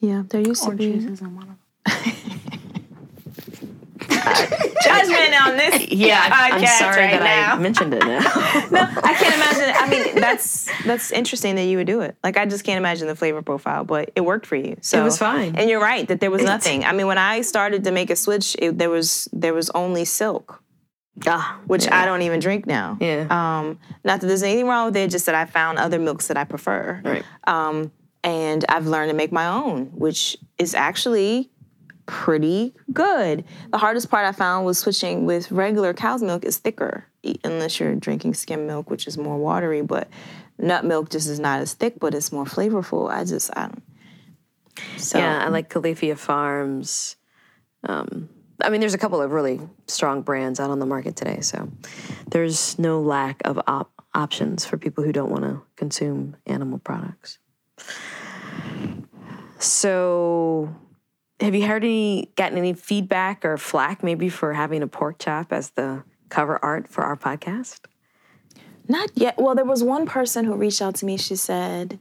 Yeah, 0.00 0.22
there 0.26 0.40
used 0.40 0.64
to 0.64 0.70
be 0.70 0.94
isn't 0.94 1.20
one 1.20 1.58
of 1.84 1.92
them. 1.92 2.02
judgment 5.00 5.46
on 5.46 5.56
this. 5.56 5.86
I'm 6.32 6.66
sorry 6.66 7.02
right 7.02 7.20
that 7.20 7.22
now. 7.22 7.54
I 7.54 7.58
mentioned 7.58 7.94
it 7.94 8.00
now. 8.00 8.18
no, 8.70 8.80
I 8.80 9.14
can't 9.14 9.34
imagine. 9.34 9.74
I 9.76 9.88
mean, 9.88 10.14
that's 10.20 10.68
that's 10.84 11.10
interesting 11.10 11.56
that 11.56 11.64
you 11.64 11.78
would 11.78 11.86
do 11.86 12.00
it. 12.00 12.16
Like, 12.22 12.36
I 12.36 12.46
just 12.46 12.64
can't 12.64 12.78
imagine 12.78 13.06
the 13.06 13.16
flavor 13.16 13.42
profile, 13.42 13.84
but 13.84 14.12
it 14.14 14.22
worked 14.22 14.46
for 14.46 14.56
you. 14.56 14.76
So 14.80 15.00
It 15.00 15.04
was 15.04 15.18
fine. 15.18 15.56
And 15.56 15.68
you're 15.68 15.80
right 15.80 16.06
that 16.08 16.20
there 16.20 16.30
was 16.30 16.42
nothing. 16.42 16.84
I 16.84 16.92
mean, 16.92 17.06
when 17.06 17.18
I 17.18 17.42
started 17.42 17.84
to 17.84 17.90
make 17.90 18.10
a 18.10 18.16
switch, 18.16 18.56
it, 18.58 18.78
there 18.78 18.90
was 18.90 19.28
there 19.32 19.54
was 19.54 19.70
only 19.70 20.04
silk, 20.04 20.62
ah, 21.26 21.60
which 21.66 21.90
I 21.90 22.04
don't 22.04 22.22
even 22.22 22.40
drink 22.40 22.66
now. 22.66 22.98
Yeah. 23.00 23.26
Um, 23.30 23.78
not 24.04 24.20
that 24.20 24.26
there's 24.26 24.42
anything 24.42 24.66
wrong 24.66 24.86
with 24.86 24.96
it, 24.96 25.10
just 25.10 25.26
that 25.26 25.34
I 25.34 25.44
found 25.44 25.78
other 25.78 25.98
milks 25.98 26.28
that 26.28 26.36
I 26.36 26.44
prefer. 26.44 27.00
Right. 27.04 27.24
Um, 27.46 27.92
and 28.24 28.64
I've 28.68 28.88
learned 28.88 29.10
to 29.10 29.16
make 29.16 29.30
my 29.30 29.46
own, 29.46 29.86
which 29.94 30.36
is 30.58 30.74
actually 30.74 31.48
pretty 32.06 32.74
good. 32.92 33.44
The 33.70 33.78
hardest 33.78 34.10
part 34.10 34.26
I 34.26 34.32
found 34.32 34.64
was 34.64 34.78
switching 34.78 35.26
with 35.26 35.50
regular 35.50 35.92
cow's 35.92 36.22
milk 36.22 36.44
is 36.44 36.58
thicker, 36.58 37.06
unless 37.44 37.78
you're 37.78 37.94
drinking 37.94 38.34
skim 38.34 38.66
milk, 38.66 38.90
which 38.90 39.06
is 39.06 39.18
more 39.18 39.36
watery. 39.36 39.82
But 39.82 40.08
nut 40.58 40.84
milk 40.84 41.10
just 41.10 41.28
is 41.28 41.40
not 41.40 41.60
as 41.60 41.74
thick, 41.74 41.98
but 42.00 42.14
it's 42.14 42.32
more 42.32 42.44
flavorful. 42.44 43.10
I 43.10 43.24
just 43.24 43.50
I 43.56 43.68
don't. 43.68 43.82
So 44.98 45.18
Yeah, 45.18 45.44
I 45.44 45.48
like 45.48 45.70
Califia 45.70 46.16
Farms. 46.16 47.16
Um, 47.84 48.28
I 48.60 48.70
mean, 48.70 48.80
there's 48.80 48.94
a 48.94 48.98
couple 48.98 49.20
of 49.20 49.30
really 49.30 49.60
strong 49.86 50.22
brands 50.22 50.60
out 50.60 50.70
on 50.70 50.78
the 50.78 50.86
market 50.86 51.16
today, 51.16 51.40
so 51.40 51.70
there's 52.30 52.78
no 52.78 53.00
lack 53.00 53.42
of 53.44 53.60
op- 53.66 53.92
options 54.14 54.64
for 54.64 54.78
people 54.78 55.04
who 55.04 55.12
don't 55.12 55.30
want 55.30 55.44
to 55.44 55.62
consume 55.76 56.36
animal 56.46 56.78
products. 56.78 57.38
So, 59.58 60.74
have 61.40 61.54
you 61.54 61.66
heard 61.66 61.84
any, 61.84 62.30
gotten 62.36 62.58
any 62.58 62.72
feedback 62.72 63.44
or 63.44 63.58
flack 63.58 64.02
maybe 64.02 64.28
for 64.28 64.54
having 64.54 64.82
a 64.82 64.86
pork 64.86 65.18
chop 65.18 65.52
as 65.52 65.70
the 65.70 66.02
cover 66.28 66.58
art 66.64 66.88
for 66.88 67.04
our 67.04 67.16
podcast? 67.16 67.80
Not 68.88 69.10
yet. 69.14 69.36
Well, 69.36 69.54
there 69.54 69.64
was 69.64 69.82
one 69.82 70.06
person 70.06 70.44
who 70.44 70.54
reached 70.54 70.80
out 70.80 70.94
to 70.96 71.06
me. 71.06 71.16
She 71.16 71.36
said, 71.36 71.98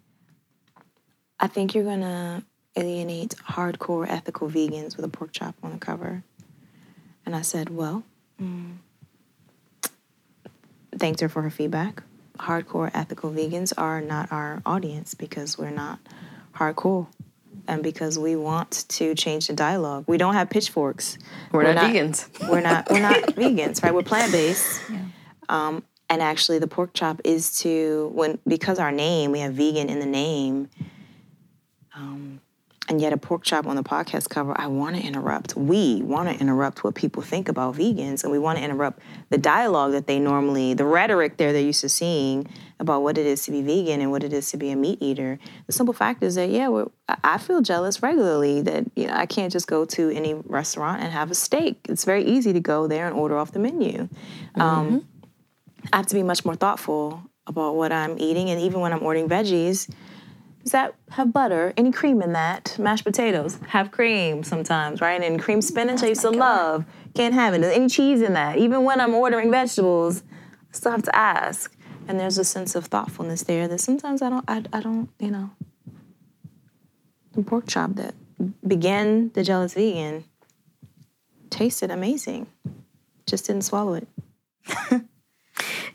I 1.40 1.48
think 1.48 1.76
you're 1.76 1.84
to 1.84 2.44
alienate 2.76 3.36
hardcore 3.50 4.08
ethical 4.08 4.50
vegans 4.50 4.96
with 4.96 5.06
a 5.06 5.10
pork 5.10 5.32
chop 5.32 5.56
on 5.64 5.72
the 5.72 5.78
cover. 5.78 6.24
And 7.26 7.36
I 7.36 7.42
said, 7.42 7.70
Well, 7.70 8.04
mm. 8.42 8.76
thanked 10.98 11.22
her 11.22 11.30
for 11.30 11.42
her 11.42 11.50
feedback. 11.50 12.04
Hardcore 12.38 12.92
ethical 12.94 13.32
vegans 13.32 13.74
are 13.78 14.02
not 14.02 14.32
our 14.32 14.62
audience 14.66 15.14
because 15.14 15.58
we're 15.58 15.72
not 15.72 16.00
hardcore 16.54 17.08
and 17.68 17.84
because 17.84 18.18
we 18.18 18.36
want 18.36 18.86
to 18.90 19.16
change 19.16 19.48
the 19.48 19.54
dialogue. 19.54 20.06
We 20.08 20.18
don't 20.18 20.34
have 20.34 20.50
pitchforks. 20.50 21.18
We're, 21.52 21.74
not, 21.74 21.86
vegans. 21.86 22.30
We're 22.50 22.62
not 22.62 22.90
we're 22.90 23.00
not 23.00 23.16
vegans, 23.36 23.84
right? 23.84 23.94
We're 23.94 24.04
plant 24.04 24.32
based. 24.32 24.82
Um, 25.48 25.84
and 26.10 26.24
actually, 26.24 26.58
the 26.58 26.66
pork 26.68 26.96
chop 26.96 27.22
is 27.24 27.60
to 27.60 28.12
when 28.16 28.40
because 28.48 28.80
our 28.80 28.92
name 28.92 29.32
we 29.32 29.42
have 29.42 29.54
vegan 29.54 29.90
in 29.90 30.00
the 30.00 30.08
name. 30.08 30.70
Um, 31.94 32.42
and 32.88 33.02
yet 33.02 33.14
a 33.14 33.18
pork 33.18 33.44
chop 33.44 33.66
on 33.66 33.76
the 33.76 33.84
podcast 33.84 34.30
cover. 34.30 34.54
I 34.60 34.68
want 34.68 34.96
to 34.96 35.02
interrupt. 35.02 35.56
We 35.56 36.02
want 36.04 36.30
to 36.30 36.40
interrupt 36.40 36.84
what 36.84 36.94
people 36.96 37.24
think 37.24 37.50
about 37.50 37.76
vegans, 37.76 38.24
and 38.24 38.32
we 38.32 38.40
want 38.40 38.60
to 38.60 38.64
interrupt 38.64 39.00
the 39.30 39.38
dialogue 39.38 39.94
that 39.94 40.08
they 40.08 40.20
normally, 40.20 40.74
the 40.74 40.86
rhetoric 40.86 41.38
there 41.38 41.52
they're 41.52 41.62
used 41.62 41.82
to 41.82 41.90
seeing 41.90 42.48
about 42.80 43.04
what 43.04 43.18
it 43.18 43.26
is 43.26 43.44
to 43.46 43.52
be 43.52 43.62
vegan 43.62 44.02
and 44.02 44.12
what 44.12 44.24
it 44.24 44.34
is 44.34 44.52
to 44.52 44.58
be 44.58 44.70
a 44.70 44.76
meat 44.76 44.98
eater. 45.02 45.40
The 45.68 45.74
simple 45.74 45.94
fact 45.94 46.22
is 46.24 46.36
that 46.36 46.50
yeah, 46.50 46.68
we're, 46.68 46.88
I 47.24 47.38
feel 47.38 47.62
jealous 47.62 48.04
regularly 48.04 48.62
that 48.62 48.86
you 48.96 49.08
know 49.08 49.14
I 49.14 49.26
can't 49.26 49.52
just 49.52 49.68
go 49.68 49.86
to 49.86 50.10
any 50.12 50.34
restaurant 50.34 51.02
and 51.02 51.12
have 51.12 51.32
a 51.32 51.36
steak. 51.36 51.80
It's 51.88 52.04
very 52.04 52.26
easy 52.26 52.52
to 52.54 52.60
go 52.60 52.88
there 52.88 53.08
and 53.08 53.16
order 53.16 53.38
off 53.38 53.52
the 53.52 53.60
menu. 53.60 54.10
Um, 54.56 55.08
I 55.94 55.98
have 55.98 56.08
to 56.08 56.16
be 56.16 56.24
much 56.24 56.44
more 56.44 56.56
thoughtful 56.56 57.22
about 57.48 57.76
what 57.76 57.92
I'm 57.92 58.18
eating, 58.20 58.50
and 58.50 58.60
even 58.60 58.80
when 58.82 58.92
I'm 58.92 59.04
ordering 59.04 59.30
veggies, 59.30 59.88
Does 60.64 60.72
that 60.72 60.96
have 61.12 61.32
butter? 61.32 61.74
Any 61.78 61.92
cream 61.92 62.24
in 62.24 62.34
that? 62.34 62.76
Mashed 62.80 63.04
potatoes 63.06 63.60
have 63.68 63.92
cream 63.92 64.42
sometimes, 64.44 65.00
right? 65.00 65.22
And 65.22 65.40
cream 65.40 65.62
spinach 65.62 66.02
I 66.02 66.08
used 66.08 66.22
to 66.22 66.32
love. 66.32 66.86
Can't 67.14 67.36
have 67.36 67.54
it. 67.54 67.62
Is 67.62 67.72
any 67.72 67.88
cheese 67.88 68.22
in 68.22 68.34
that? 68.34 68.58
Even 68.58 68.84
when 68.84 69.00
I'm 69.00 69.14
ordering 69.14 69.52
vegetables, 69.52 70.24
I 70.24 70.76
still 70.76 70.92
have 70.92 71.04
to 71.04 71.16
ask. 71.16 71.72
And 72.08 72.20
there's 72.20 72.38
a 72.38 72.44
sense 72.46 72.76
of 72.76 72.86
thoughtfulness 72.86 73.44
there 73.44 73.68
that 73.68 73.80
sometimes 73.80 74.22
I 74.22 74.30
don't, 74.30 74.46
I, 74.48 74.64
I 74.74 74.80
don't, 74.82 75.10
you 75.20 75.32
know. 75.32 75.50
The 77.34 77.42
pork 77.44 77.66
chop 77.68 77.96
that 77.96 78.14
began 78.66 79.32
the 79.34 79.44
jealous 79.44 79.74
vegan 79.74 80.24
tasted 81.50 81.90
amazing. 81.92 82.48
Just 83.28 83.48
didn't 83.48 83.64
swallow 83.64 83.96
it. 83.96 84.08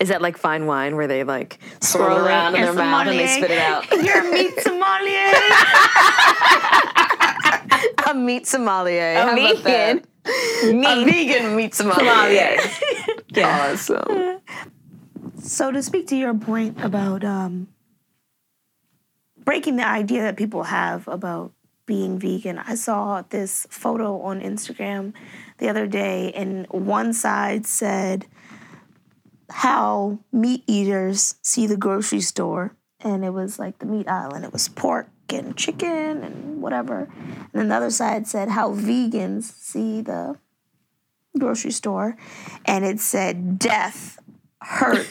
Is 0.01 0.09
that 0.09 0.21
like 0.23 0.37
fine 0.39 0.67
wine 0.67 0.97
where 0.97 1.07
they 1.07 1.23
like 1.25 1.59
swirl 1.81 2.07
Swirl 2.09 2.17
it. 2.25 2.29
around 2.29 2.55
in 2.55 2.63
You're 2.63 2.75
their 2.75 2.85
mouth 2.85 3.07
and 3.07 3.19
they 3.19 3.27
spit 3.27 3.51
it 3.51 3.59
out? 3.59 3.91
You're 3.91 4.27
a 4.27 4.33
meat 4.33 4.59
sommelier. 4.61 5.33
A 8.11 8.15
meat 8.15 8.47
sommelier. 8.47 9.15
How 9.15 9.29
A 9.29 9.33
about 9.53 9.65
that? 9.65 10.03
vegan. 10.25 10.85
A 10.85 11.05
vegan 11.05 11.57
meat 11.57 11.75
sommelier. 11.75 12.57
Yeah. 13.33 13.71
Awesome. 13.73 14.03
So 15.51 15.73
to 15.73 15.83
speak 15.83 16.07
to 16.07 16.17
your 16.17 16.33
point 16.33 16.81
about 16.81 17.25
um, 17.25 17.67
breaking 19.45 19.75
the 19.75 19.87
idea 19.87 20.23
that 20.23 20.37
people 20.37 20.63
have 20.63 21.09
about 21.09 21.53
being 21.87 22.21
vegan, 22.21 22.57
I 22.57 22.77
saw 22.77 23.23
this 23.31 23.67
photo 23.69 24.21
on 24.21 24.41
Instagram 24.41 25.13
the 25.59 25.69
other 25.69 25.89
day, 25.89 26.31
and 26.37 26.69
one 26.69 27.13
side 27.13 27.67
said 27.67 28.27
how 29.51 30.21
meat 30.31 30.63
eaters 30.69 31.35
see 31.43 31.67
the 31.67 31.77
grocery 31.77 32.21
store, 32.21 32.77
and 33.01 33.25
it 33.25 33.31
was 33.31 33.59
like 33.59 33.81
the 33.81 33.87
meat 33.87 34.07
aisle, 34.07 34.33
and 34.33 34.45
it 34.45 34.53
was 34.53 34.69
pork 34.69 35.09
and 35.31 35.57
chicken 35.57 36.23
and 36.23 36.63
whatever. 36.63 37.09
And 37.13 37.51
then 37.53 37.69
the 37.71 37.75
other 37.75 37.91
side 37.91 38.29
said 38.29 38.51
how 38.51 38.71
vegans 38.71 39.53
see 39.53 40.01
the 40.01 40.39
grocery 41.37 41.73
store, 41.73 42.17
and 42.65 42.85
it 42.85 43.01
said 43.01 43.59
death, 43.59 44.21
hurt, 44.63 45.09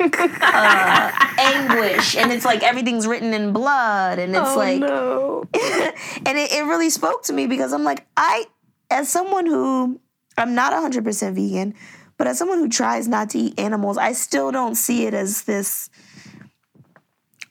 uh, 0.00 1.12
anguish, 1.38 2.16
and 2.16 2.32
it's 2.32 2.44
like 2.44 2.62
everything's 2.62 3.06
written 3.06 3.32
in 3.32 3.52
blood, 3.52 4.18
and 4.18 4.34
it's 4.34 4.56
like, 4.56 4.80
no. 4.80 5.44
and 5.54 6.38
it, 6.38 6.52
it 6.52 6.64
really 6.66 6.90
spoke 6.90 7.22
to 7.24 7.32
me 7.32 7.46
because 7.46 7.72
I'm 7.72 7.84
like, 7.84 8.06
I, 8.16 8.46
as 8.90 9.08
someone 9.08 9.46
who, 9.46 10.00
I'm 10.36 10.54
not 10.54 10.72
100% 10.72 11.34
vegan, 11.34 11.74
but 12.16 12.26
as 12.26 12.38
someone 12.38 12.58
who 12.58 12.68
tries 12.68 13.06
not 13.06 13.30
to 13.30 13.38
eat 13.38 13.58
animals, 13.58 13.98
I 13.98 14.12
still 14.12 14.50
don't 14.50 14.74
see 14.74 15.06
it 15.06 15.14
as 15.14 15.42
this 15.42 15.88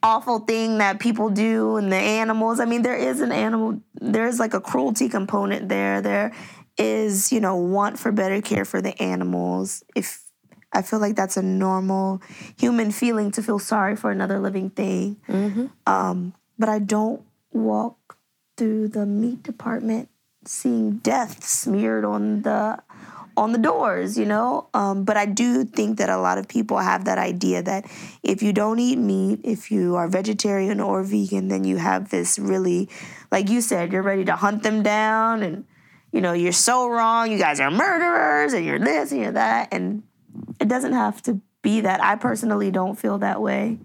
awful 0.04 0.40
thing 0.40 0.78
that 0.78 1.00
people 1.00 1.30
do 1.30 1.78
and 1.78 1.92
the 1.92 1.98
animals. 1.98 2.60
I 2.60 2.66
mean, 2.66 2.82
there 2.82 2.96
is 2.96 3.22
an 3.22 3.32
animal, 3.32 3.82
there's 3.96 4.40
like 4.40 4.54
a 4.54 4.62
cruelty 4.62 5.10
component 5.10 5.70
there. 5.70 6.02
There 6.02 6.34
is, 6.78 7.32
you 7.32 7.40
know, 7.40 7.56
want 7.56 7.98
for 7.98 8.12
better 8.12 8.42
care 8.42 8.66
for 8.66 8.82
the 8.82 9.02
animals. 9.02 9.84
If 9.96 10.27
I 10.78 10.82
feel 10.84 11.00
like 11.00 11.16
that's 11.16 11.38
a 11.38 11.42
normal 11.42 12.22
human 12.58 12.92
feeling 12.92 13.32
to 13.32 13.42
feel 13.42 13.60
sorry 13.60 13.96
for 13.96 14.12
another 14.12 14.38
living 14.40 14.70
thing. 14.70 15.18
Um, 15.86 16.34
but 16.60 16.70
I 16.70 16.80
don't 16.80 17.22
walk 17.52 18.18
through 18.58 18.90
the 18.90 19.06
meat 19.06 19.42
department 19.44 20.10
seeing 20.46 20.98
death 21.04 21.44
smeared 21.44 22.06
on 22.06 22.42
the 22.44 22.78
on 23.36 23.52
the 23.54 23.60
doors, 23.60 24.18
you 24.18 24.26
know. 24.26 24.68
Um, 24.74 25.04
but 25.04 25.16
I 25.18 25.26
do 25.26 25.63
think 25.63 25.98
that 26.00 26.10
a 26.10 26.18
lot 26.18 26.38
of 26.40 26.48
people 26.48 26.78
have 26.80 27.06
that 27.06 27.20
idea 27.20 27.62
that 27.62 27.86
if 28.24 28.42
you 28.42 28.52
don't 28.52 28.80
eat 28.80 28.98
meat, 28.98 29.42
if 29.44 29.70
you 29.70 29.96
are 29.96 30.08
vegetarian 30.08 30.80
or 30.80 31.04
vegan, 31.04 31.48
then 31.48 31.63
you 31.63 31.78
have 31.78 32.10
this 32.10 32.40
really, 32.40 32.90
like 33.32 33.50
you 33.50 33.62
said, 33.62 33.92
you're 33.92 34.02
ready 34.02 34.26
to 34.26 34.36
hunt 34.36 34.63
them 34.63 34.82
down, 34.82 35.44
and 35.44 35.66
you 36.12 36.22
know 36.22 36.34
you're 36.34 36.52
so 36.52 36.90
wrong. 36.90 37.32
You 37.32 37.38
guys 37.38 37.60
are 37.60 37.70
murderers, 37.70 38.54
and 38.54 38.66
you're 38.66 38.80
this 38.80 39.12
and 39.12 39.22
you're 39.22 39.34
that, 39.34 39.70
and 39.72 40.02
it 40.68 40.70
doesn't 40.70 40.92
have 40.92 41.22
to 41.24 41.40
be 41.62 41.80
that. 41.82 42.04
I 42.04 42.18
personally 42.18 42.72
don't 42.72 42.96
feel 42.96 43.18
that 43.20 43.42
way, 43.42 43.78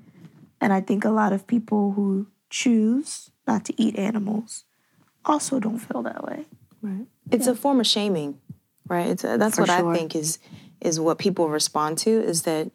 and 0.60 0.72
I 0.72 0.80
think 0.80 1.04
a 1.04 1.10
lot 1.10 1.32
of 1.32 1.46
people 1.46 1.92
who 1.92 2.26
choose 2.50 3.30
not 3.46 3.64
to 3.66 3.80
eat 3.80 3.96
animals 3.96 4.64
also 5.24 5.60
don't 5.60 5.78
feel 5.78 6.02
that 6.02 6.24
way. 6.24 6.46
Right. 6.80 7.06
It's 7.30 7.46
a 7.46 7.54
form 7.54 7.78
of 7.78 7.86
shaming, 7.86 8.40
right? 8.88 9.06
It's 9.06 9.22
a, 9.22 9.38
that's 9.38 9.54
For 9.54 9.62
what 9.62 9.70
sure. 9.70 9.92
I 9.92 9.96
think 9.96 10.16
is 10.16 10.40
is 10.80 10.98
what 10.98 11.18
people 11.18 11.48
respond 11.48 11.98
to 11.98 12.10
is 12.10 12.42
that 12.42 12.72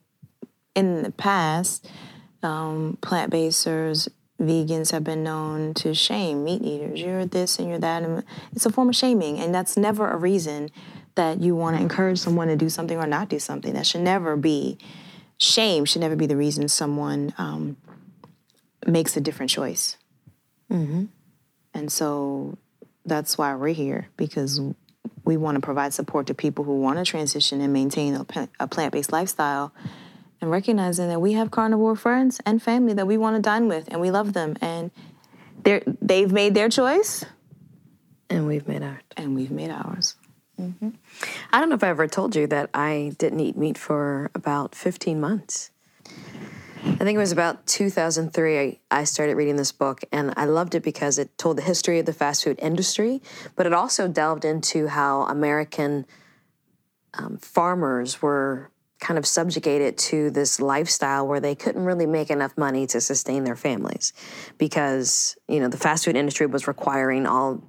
in 0.74 1.04
the 1.04 1.12
past, 1.12 1.90
um, 2.42 2.98
plant 3.02 3.30
basers, 3.30 4.08
vegans 4.40 4.92
have 4.92 5.04
been 5.04 5.22
known 5.22 5.74
to 5.74 5.94
shame 5.94 6.46
meat 6.46 6.62
eaters. 6.62 7.02
You're 7.02 7.26
this 7.26 7.60
and 7.60 7.68
you're 7.68 7.80
that, 7.80 8.04
and 8.04 8.24
it's 8.54 8.66
a 8.66 8.70
form 8.70 8.88
of 8.88 8.96
shaming, 8.96 9.38
and 9.38 9.54
that's 9.54 9.76
never 9.76 10.10
a 10.10 10.16
reason 10.16 10.70
that 11.18 11.42
you 11.42 11.56
want 11.56 11.76
to 11.76 11.82
encourage 11.82 12.18
someone 12.20 12.48
to 12.48 12.56
do 12.56 12.70
something 12.70 12.98
or 12.98 13.06
not 13.06 13.30
do 13.30 13.38
something. 13.40 13.74
That 13.74 13.86
should 13.86 14.02
never 14.02 14.36
be 14.36 14.78
shame. 15.38 15.86
Should 15.86 16.02
never 16.02 16.16
be 16.16 16.26
the 16.26 16.38
reason 16.38 16.68
someone 16.70 17.34
um, 17.38 17.78
makes 18.86 19.16
a 19.18 19.22
different 19.22 19.52
choice. 19.52 19.98
And 21.74 21.92
so 21.92 22.58
that's 23.06 23.38
why 23.38 23.54
we're 23.56 23.74
here 23.74 24.08
because 24.18 24.60
we 25.24 25.38
want 25.38 25.56
to 25.56 25.62
provide 25.62 25.94
support 25.94 26.28
to 26.28 26.34
people 26.34 26.64
who 26.64 26.80
want 26.82 26.98
to 26.98 27.06
transition 27.06 27.62
and 27.62 27.72
maintain 27.72 28.16
a, 28.16 28.50
a 28.60 28.68
plant-based 28.68 29.12
lifestyle 29.12 29.74
and 30.42 30.50
recognizing 30.52 31.08
that 31.10 31.20
we 31.22 31.34
have 31.34 31.52
carnivore 31.52 31.96
friends 31.96 32.40
and 32.46 32.62
family 32.62 32.94
that 32.94 33.08
we 33.08 33.18
want 33.18 33.36
to 33.36 33.42
dine 33.42 33.68
with 33.68 33.88
and 33.90 34.02
we 34.02 34.12
love 34.12 34.34
them 34.34 34.56
and 34.62 34.92
they're, 35.64 35.84
they've 36.02 36.32
made 36.32 36.54
their 36.54 36.70
choice 36.70 37.24
And 38.30 38.46
we've 38.48 38.68
made 38.68 38.84
ours. 38.84 39.02
and 39.16 39.36
we've 39.36 39.52
made 39.52 39.70
ours. 39.72 40.16
I 40.60 41.60
don't 41.60 41.70
know 41.70 41.76
if 41.76 41.84
I 41.84 41.90
ever 41.90 42.08
told 42.08 42.36
you 42.36 42.48
that 42.48 42.70
I 42.74 43.14
didn't 43.18 43.40
eat 43.40 43.58
meat 43.58 43.78
for 43.78 44.32
about 44.34 44.76
15 44.76 45.20
months. 45.20 45.72
I 46.84 47.04
think 47.04 47.16
it 47.16 47.20
was 47.20 47.32
about 47.32 47.68
2003 47.68 48.60
I, 48.60 48.80
I 48.90 49.04
started 49.04 49.36
reading 49.36 49.56
this 49.56 49.72
book, 49.72 50.04
and 50.12 50.34
I 50.38 50.46
loved 50.46 50.74
it 50.74 50.84
because 50.84 51.20
it 51.20 51.38
told 51.38 51.58
the 51.58 51.62
history 51.62 52.00
of 52.00 52.06
the 52.06 52.14
fast 52.14 52.44
food 52.44 52.58
industry, 52.62 53.22
but 53.56 53.66
it 53.66 53.74
also 53.74 54.08
delved 54.08 54.46
into 54.46 54.88
how 54.88 55.24
American 55.24 56.06
um, 57.14 57.38
farmers 57.38 58.22
were 58.22 58.72
kind 59.00 59.18
of 59.18 59.26
subjugated 59.26 59.98
to 59.98 60.32
this 60.32 60.60
lifestyle 60.60 61.28
where 61.28 61.40
they 61.40 61.56
couldn't 61.56 61.84
really 61.84 62.08
make 62.08 62.30
enough 62.30 62.58
money 62.58 62.88
to 62.88 63.00
sustain 63.00 63.44
their 63.44 63.56
families 63.56 64.12
because 64.58 65.38
you 65.48 65.60
know 65.60 65.68
the 65.68 65.78
fast 65.78 66.06
food 66.06 66.16
industry 66.16 66.48
was 66.48 66.68
requiring 66.68 67.28
all 67.28 67.64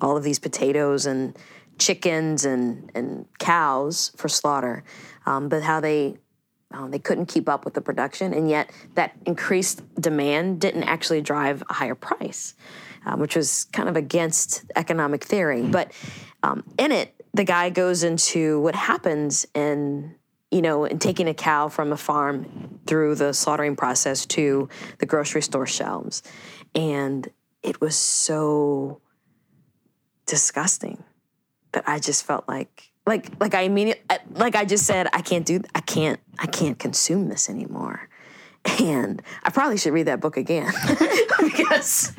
all 0.00 0.16
of 0.16 0.22
these 0.22 0.38
potatoes 0.38 1.06
and 1.06 1.36
chickens 1.78 2.44
and, 2.44 2.90
and 2.94 3.26
cows 3.38 4.12
for 4.16 4.28
slaughter, 4.28 4.84
um, 5.26 5.48
but 5.48 5.62
how 5.62 5.80
they 5.80 6.18
um, 6.70 6.90
they 6.90 6.98
couldn't 6.98 7.26
keep 7.26 7.48
up 7.48 7.64
with 7.64 7.74
the 7.74 7.80
production, 7.80 8.34
and 8.34 8.48
yet 8.50 8.70
that 8.94 9.12
increased 9.24 9.82
demand 9.98 10.60
didn't 10.60 10.82
actually 10.82 11.22
drive 11.22 11.62
a 11.70 11.72
higher 11.72 11.94
price, 11.94 12.54
um, 13.06 13.20
which 13.20 13.34
was 13.34 13.64
kind 13.72 13.88
of 13.88 13.96
against 13.96 14.64
economic 14.76 15.24
theory. 15.24 15.62
But 15.62 15.92
um, 16.42 16.64
in 16.78 16.92
it, 16.92 17.14
the 17.32 17.44
guy 17.44 17.70
goes 17.70 18.02
into 18.02 18.60
what 18.60 18.74
happens 18.74 19.46
in 19.54 20.14
you 20.50 20.62
know, 20.62 20.86
in 20.86 20.98
taking 20.98 21.28
a 21.28 21.34
cow 21.34 21.68
from 21.68 21.92
a 21.92 21.96
farm 21.96 22.80
through 22.86 23.14
the 23.14 23.34
slaughtering 23.34 23.76
process 23.76 24.24
to 24.24 24.66
the 24.98 25.04
grocery 25.04 25.42
store 25.42 25.66
shelves, 25.66 26.22
and 26.74 27.28
it 27.62 27.80
was 27.80 27.96
so 27.96 29.00
disgusting 30.24 31.04
that 31.72 31.84
I 31.86 31.98
just 31.98 32.24
felt 32.24 32.48
like 32.48 32.90
like 33.06 33.30
like 33.40 33.54
I 33.54 33.62
immediately 33.62 34.04
like 34.32 34.54
I 34.54 34.64
just 34.64 34.86
said 34.86 35.08
I 35.12 35.22
can't 35.22 35.46
do 35.46 35.60
I 35.74 35.80
can't 35.80 36.20
I 36.38 36.46
can't 36.46 36.78
consume 36.78 37.28
this 37.28 37.48
anymore. 37.48 38.08
And 38.80 39.22
I 39.42 39.50
probably 39.50 39.78
should 39.78 39.94
read 39.94 40.06
that 40.06 40.20
book 40.20 40.36
again 40.36 40.72
because 41.40 42.12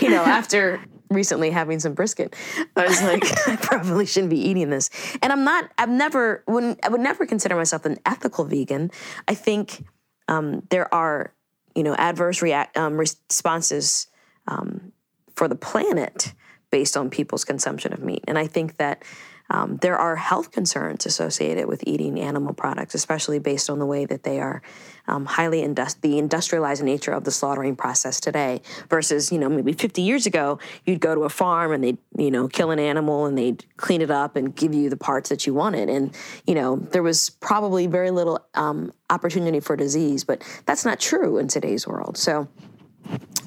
you 0.00 0.08
know 0.08 0.22
after 0.22 0.80
recently 1.10 1.50
having 1.50 1.78
some 1.80 1.92
brisket 1.92 2.34
I 2.76 2.86
was 2.86 3.02
like 3.02 3.24
I 3.48 3.56
probably 3.56 4.06
shouldn't 4.06 4.30
be 4.30 4.40
eating 4.40 4.70
this. 4.70 4.90
And 5.22 5.32
I'm 5.32 5.44
not 5.44 5.70
I've 5.78 5.90
never 5.90 6.42
wouldn't 6.48 6.80
I 6.84 6.88
would 6.88 7.02
never 7.02 7.26
consider 7.26 7.54
myself 7.54 7.84
an 7.84 7.98
ethical 8.06 8.44
vegan. 8.44 8.90
I 9.28 9.34
think 9.34 9.84
um, 10.28 10.62
there 10.70 10.92
are 10.92 11.34
you 11.74 11.82
know 11.82 11.94
adverse 11.94 12.40
react 12.40 12.76
um, 12.76 12.96
responses 12.96 14.06
um, 14.48 14.92
for 15.34 15.48
the 15.48 15.56
planet 15.56 16.32
based 16.74 16.96
on 16.96 17.08
people's 17.08 17.44
consumption 17.44 17.92
of 17.92 18.00
meat. 18.00 18.24
And 18.26 18.36
I 18.36 18.48
think 18.48 18.78
that 18.78 19.04
um, 19.48 19.76
there 19.76 19.96
are 19.96 20.16
health 20.16 20.50
concerns 20.50 21.06
associated 21.06 21.68
with 21.68 21.84
eating 21.86 22.18
animal 22.18 22.52
products, 22.52 22.96
especially 22.96 23.38
based 23.38 23.70
on 23.70 23.78
the 23.78 23.86
way 23.86 24.06
that 24.06 24.24
they 24.24 24.40
are 24.40 24.60
um, 25.06 25.24
highly 25.24 25.62
indus- 25.62 25.94
the 25.94 26.18
industrialized 26.18 26.82
nature 26.82 27.12
of 27.12 27.22
the 27.22 27.30
slaughtering 27.30 27.76
process 27.76 28.18
today. 28.18 28.60
Versus, 28.90 29.30
you 29.30 29.38
know, 29.38 29.48
maybe 29.48 29.72
50 29.72 30.02
years 30.02 30.26
ago, 30.26 30.58
you'd 30.84 30.98
go 30.98 31.14
to 31.14 31.20
a 31.20 31.28
farm 31.28 31.70
and 31.70 31.84
they'd, 31.84 31.98
you 32.18 32.32
know, 32.32 32.48
kill 32.48 32.72
an 32.72 32.80
animal 32.80 33.26
and 33.26 33.38
they'd 33.38 33.64
clean 33.76 34.02
it 34.02 34.10
up 34.10 34.34
and 34.34 34.56
give 34.56 34.74
you 34.74 34.90
the 34.90 34.96
parts 34.96 35.28
that 35.28 35.46
you 35.46 35.54
wanted. 35.54 35.88
And, 35.88 36.12
you 36.44 36.56
know, 36.56 36.74
there 36.74 37.04
was 37.04 37.30
probably 37.30 37.86
very 37.86 38.10
little 38.10 38.44
um, 38.54 38.92
opportunity 39.10 39.60
for 39.60 39.76
disease, 39.76 40.24
but 40.24 40.42
that's 40.66 40.84
not 40.84 40.98
true 40.98 41.38
in 41.38 41.46
today's 41.46 41.86
world. 41.86 42.16
So, 42.16 42.48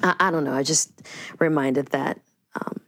I, 0.02 0.14
I 0.18 0.30
don't 0.30 0.44
know. 0.44 0.54
I 0.54 0.62
just 0.62 0.92
reminded 1.38 1.88
that 1.88 2.22
um, 2.54 2.80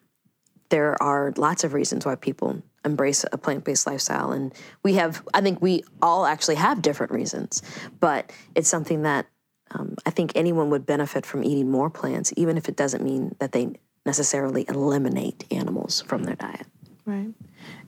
there 0.70 1.00
are 1.02 1.32
lots 1.36 1.64
of 1.64 1.74
reasons 1.74 2.06
why 2.06 2.14
people 2.14 2.62
embrace 2.84 3.24
a 3.30 3.38
plant-based 3.38 3.86
lifestyle 3.86 4.32
and 4.32 4.54
we 4.82 4.94
have 4.94 5.22
i 5.34 5.40
think 5.40 5.60
we 5.60 5.84
all 6.00 6.24
actually 6.24 6.54
have 6.54 6.80
different 6.80 7.12
reasons 7.12 7.62
but 8.00 8.32
it's 8.54 8.68
something 8.68 9.02
that 9.02 9.26
um, 9.72 9.94
i 10.06 10.10
think 10.10 10.32
anyone 10.34 10.70
would 10.70 10.86
benefit 10.86 11.26
from 11.26 11.44
eating 11.44 11.70
more 11.70 11.90
plants 11.90 12.32
even 12.36 12.56
if 12.56 12.68
it 12.68 12.76
doesn't 12.76 13.04
mean 13.04 13.34
that 13.38 13.52
they 13.52 13.70
necessarily 14.06 14.64
eliminate 14.68 15.44
animals 15.50 16.00
from 16.02 16.24
their 16.24 16.36
diet 16.36 16.66
Right. 17.06 17.28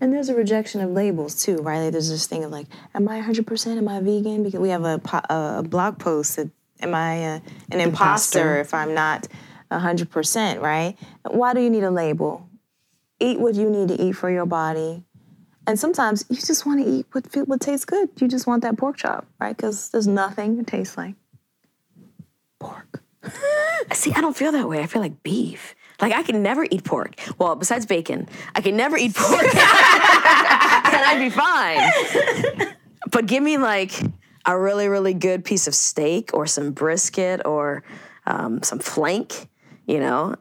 And 0.01 0.13
there's 0.13 0.29
a 0.29 0.35
rejection 0.35 0.81
of 0.81 0.91
labels 0.91 1.45
too, 1.45 1.57
right? 1.59 1.81
Like 1.81 1.93
there's 1.93 2.09
this 2.09 2.27
thing 2.27 2.45
of 2.45 2.51
like, 2.51 2.67
am 2.95 3.09
I 3.09 3.21
100%? 3.21 3.77
Am 3.79 3.89
I 3.89 4.01
vegan? 4.01 4.43
Because 4.43 4.59
we 4.59 4.71
have 4.71 4.85
a, 4.85 4.99
po- 4.99 5.21
a 5.31 5.63
blog 5.63 5.99
post 5.99 6.37
that, 6.37 6.51
am 6.81 6.95
I 6.95 7.25
uh, 7.25 7.41
an 7.71 7.81
imposter 7.81 8.59
Imposter. 8.59 8.61
if 8.61 8.75
I'm 8.75 8.95
not 8.95 9.29
100%, 9.71 10.61
right? 10.61 10.97
Why 11.31 11.55
do 11.55 11.61
you 11.61 11.71
need 11.71 11.85
a 11.85 11.91
label? 11.91 12.49
Eat 13.23 13.39
what 13.39 13.55
you 13.55 13.71
need 13.71 13.89
to 13.89 14.03
eat 14.03 14.13
for 14.13 14.31
your 14.31 14.47
body. 14.47 15.05
And 15.67 15.79
sometimes 15.79 16.25
you 16.29 16.37
just 16.37 16.67
want 16.67 16.85
to 16.85 16.91
eat 16.91 17.07
what, 17.13 17.25
what 17.47 17.61
tastes 17.61 17.85
good. 17.85 18.11
You 18.21 18.27
just 18.27 18.47
want 18.47 18.63
that 18.63 18.77
pork 18.77 18.97
chop, 18.97 19.27
right? 19.41 19.57
Because 19.57 19.91
there's 19.91 20.09
nothing 20.09 20.57
that 20.57 20.67
tastes 20.67 20.97
like 20.97 21.15
pork. 22.59 23.03
See, 23.93 24.13
I 24.13 24.21
don't 24.21 24.37
feel 24.37 24.53
that 24.53 24.69
way. 24.69 24.81
I 24.83 24.87
feel 24.87 25.01
like 25.03 25.23
beef. 25.23 25.75
Like 26.01 26.13
I 26.13 26.25
can 26.25 26.43
never 26.43 26.67
eat 26.69 26.83
pork. 26.83 27.15
Well, 27.39 27.55
besides 27.55 27.87
bacon, 27.87 28.29
I 28.57 28.61
can 28.61 28.77
never 28.77 28.97
eat 28.97 29.15
pork, 29.15 29.43
and 29.43 29.53
I'd 29.55 31.19
be 31.21 31.31
fine. 31.31 32.75
But 33.11 33.27
give 33.27 33.43
me 33.43 33.57
like 33.57 33.93
a 34.45 34.59
really, 34.59 34.89
really 34.89 35.15
good 35.15 35.45
piece 35.45 35.69
of 35.69 35.77
steak 35.77 36.31
or 36.35 36.47
some 36.47 36.73
brisket 36.73 37.47
or 37.47 37.85
um, 38.27 38.65
some 38.65 38.81
flank. 38.81 39.49
You 39.87 40.01
know, 40.01 40.35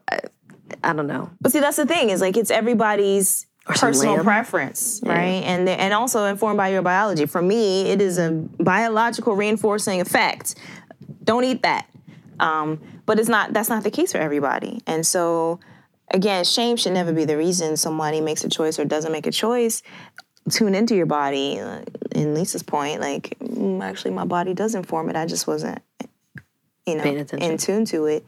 I, 0.82 0.92
don't 0.92 1.06
know. 1.06 1.30
But 1.40 1.52
see, 1.52 1.60
that's 1.60 1.76
the 1.76 1.86
thing 1.86 2.10
is 2.10 2.20
like 2.20 2.36
it's 2.36 2.50
everybody's 2.50 3.46
personal 3.66 4.14
lamb. 4.16 4.24
preference, 4.24 5.00
right? 5.04 5.42
And 5.44 5.66
the- 5.68 5.80
and 5.80 5.94
also 5.94 6.24
informed 6.24 6.56
by 6.56 6.68
your 6.68 6.82
biology. 6.82 7.26
For 7.26 7.40
me, 7.42 7.82
it 7.90 8.00
is 8.00 8.18
a 8.18 8.30
biological 8.30 9.34
reinforcing 9.36 10.00
effect. 10.00 10.54
Don't 11.24 11.44
eat 11.44 11.62
that. 11.62 11.86
Um, 12.40 12.80
but 13.06 13.18
it's 13.20 13.28
not. 13.28 13.52
That's 13.52 13.68
not 13.68 13.84
the 13.84 13.90
case 13.90 14.12
for 14.12 14.18
everybody. 14.18 14.80
And 14.86 15.06
so, 15.06 15.60
again, 16.10 16.44
shame 16.44 16.76
should 16.76 16.92
never 16.92 17.12
be 17.12 17.24
the 17.24 17.36
reason 17.36 17.76
somebody 17.76 18.20
makes 18.20 18.42
a 18.44 18.48
choice 18.48 18.78
or 18.78 18.84
doesn't 18.84 19.12
make 19.12 19.26
a 19.26 19.32
choice. 19.32 19.82
Tune 20.50 20.74
into 20.74 20.96
your 20.96 21.06
body. 21.06 21.60
Uh, 21.60 21.82
In 22.16 22.34
Lisa's 22.34 22.62
point, 22.64 23.00
like 23.00 23.36
mm, 23.40 23.80
actually, 23.82 24.10
my 24.10 24.24
body 24.24 24.54
does 24.54 24.74
inform 24.74 25.08
it. 25.08 25.14
I 25.16 25.24
just 25.24 25.46
wasn't, 25.46 25.80
you 26.84 26.96
know, 26.96 27.04
in 27.42 27.58
tune 27.58 27.84
to 27.86 28.06
it. 28.06 28.24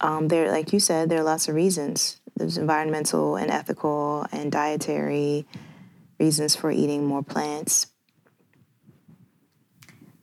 Um, 0.00 0.28
there, 0.28 0.50
like 0.50 0.72
you 0.72 0.80
said, 0.80 1.08
there 1.08 1.20
are 1.20 1.24
lots 1.24 1.48
of 1.48 1.54
reasons. 1.54 2.20
There's 2.36 2.56
environmental 2.56 3.36
and 3.36 3.50
ethical 3.50 4.26
and 4.32 4.50
dietary 4.50 5.46
reasons 6.18 6.56
for 6.56 6.70
eating 6.70 7.04
more 7.06 7.22
plants. 7.22 7.86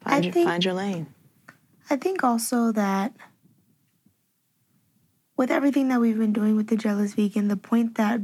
Find, 0.02 0.16
I 0.16 0.20
your, 0.20 0.34
think- 0.34 0.48
find 0.48 0.66
your 0.66 0.74
lane. 0.74 1.08
I 1.90 1.96
think 1.96 2.24
also 2.24 2.72
that 2.74 3.14
with 5.38 5.52
everything 5.52 5.88
that 5.90 6.02
we've 6.02 6.18
been 6.18 6.34
doing 6.34 6.56
with 6.56 6.68
the 6.68 6.76
Jealous 6.76 7.14
Vegan, 7.14 7.48
the 7.48 7.56
point 7.56 7.96
that, 7.96 8.22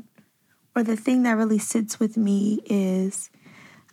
or 0.75 0.83
the 0.83 0.97
thing 0.97 1.23
that 1.23 1.37
really 1.37 1.59
sits 1.59 1.99
with 1.99 2.17
me 2.17 2.61
is 2.65 3.29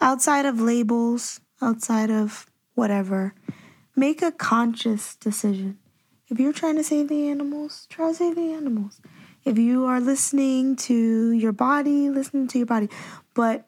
outside 0.00 0.46
of 0.46 0.60
labels, 0.60 1.40
outside 1.60 2.10
of 2.10 2.46
whatever, 2.74 3.34
make 3.94 4.22
a 4.22 4.32
conscious 4.32 5.14
decision. 5.16 5.78
If 6.30 6.38
you're 6.38 6.52
trying 6.52 6.76
to 6.76 6.84
save 6.84 7.08
the 7.08 7.28
animals, 7.28 7.86
try 7.90 8.08
to 8.08 8.14
save 8.14 8.36
the 8.36 8.52
animals. 8.52 9.00
If 9.44 9.58
you 9.58 9.86
are 9.86 10.00
listening 10.00 10.76
to 10.76 11.32
your 11.32 11.52
body, 11.52 12.08
listening 12.08 12.46
to 12.48 12.58
your 12.58 12.66
body. 12.66 12.88
But 13.34 13.66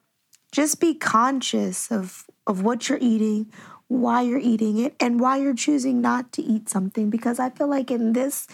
just 0.52 0.80
be 0.80 0.94
conscious 0.94 1.90
of, 1.90 2.24
of 2.46 2.62
what 2.62 2.88
you're 2.88 2.98
eating, 3.00 3.50
why 3.88 4.22
you're 4.22 4.38
eating 4.38 4.78
it, 4.78 4.94
and 5.00 5.18
why 5.18 5.38
you're 5.38 5.54
choosing 5.54 6.00
not 6.00 6.32
to 6.34 6.42
eat 6.42 6.68
something. 6.68 7.10
Because 7.10 7.40
I 7.40 7.50
feel 7.50 7.68
like 7.68 7.90
in 7.90 8.12
this 8.12 8.46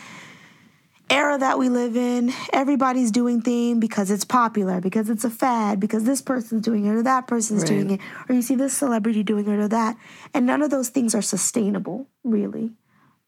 era 1.10 1.36
that 1.36 1.58
we 1.58 1.68
live 1.68 1.96
in, 1.96 2.32
everybody's 2.52 3.10
doing 3.10 3.42
things 3.42 3.78
because 3.78 4.10
it's 4.10 4.24
popular, 4.24 4.80
because 4.80 5.10
it's 5.10 5.24
a 5.24 5.30
fad, 5.30 5.80
because 5.80 6.04
this 6.04 6.22
person's 6.22 6.62
doing 6.62 6.86
it 6.86 6.90
or 6.90 7.02
that 7.02 7.26
person's 7.26 7.64
doing 7.64 7.90
it, 7.90 8.00
or 8.28 8.34
you 8.34 8.42
see 8.42 8.54
this 8.54 8.74
celebrity 8.74 9.22
doing 9.22 9.46
it 9.48 9.58
or 9.58 9.68
that. 9.68 9.96
And 10.32 10.46
none 10.46 10.62
of 10.62 10.70
those 10.70 10.88
things 10.88 11.14
are 11.14 11.22
sustainable, 11.22 12.08
really. 12.24 12.72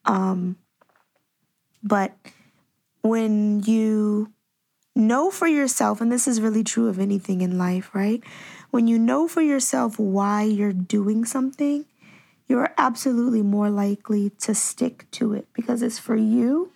Um, 0.04 0.56
but 1.82 2.16
when 3.02 3.60
you 3.60 4.32
know 4.94 5.30
for 5.30 5.46
yourself, 5.46 6.00
and 6.00 6.10
this 6.10 6.28
is 6.28 6.40
really 6.40 6.64
true 6.64 6.88
of 6.88 6.98
anything 6.98 7.40
in 7.40 7.58
life, 7.58 7.94
right? 7.94 8.22
When 8.70 8.86
you 8.86 8.98
know 8.98 9.26
for 9.26 9.42
yourself 9.42 9.98
why 9.98 10.42
you're 10.42 10.72
doing 10.72 11.24
something, 11.24 11.86
you're 12.46 12.74
absolutely 12.76 13.42
more 13.42 13.70
likely 13.70 14.30
to 14.40 14.54
stick 14.54 15.06
to 15.12 15.32
it 15.32 15.46
because 15.52 15.82
it's 15.82 15.98
for 15.98 16.16
you 16.16 16.72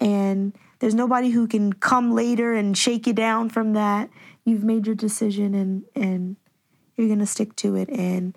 and 0.00 0.52
there's 0.80 0.94
nobody 0.94 1.30
who 1.30 1.46
can 1.46 1.72
come 1.72 2.12
later 2.12 2.52
and 2.52 2.76
shake 2.76 3.06
you 3.06 3.12
down 3.12 3.48
from 3.48 3.74
that. 3.74 4.10
You've 4.44 4.64
made 4.64 4.86
your 4.86 4.96
decision 4.96 5.54
and 5.54 5.84
and 5.94 6.36
you're 6.96 7.06
going 7.06 7.20
to 7.20 7.26
stick 7.26 7.54
to 7.56 7.76
it 7.76 7.88
and 7.90 8.36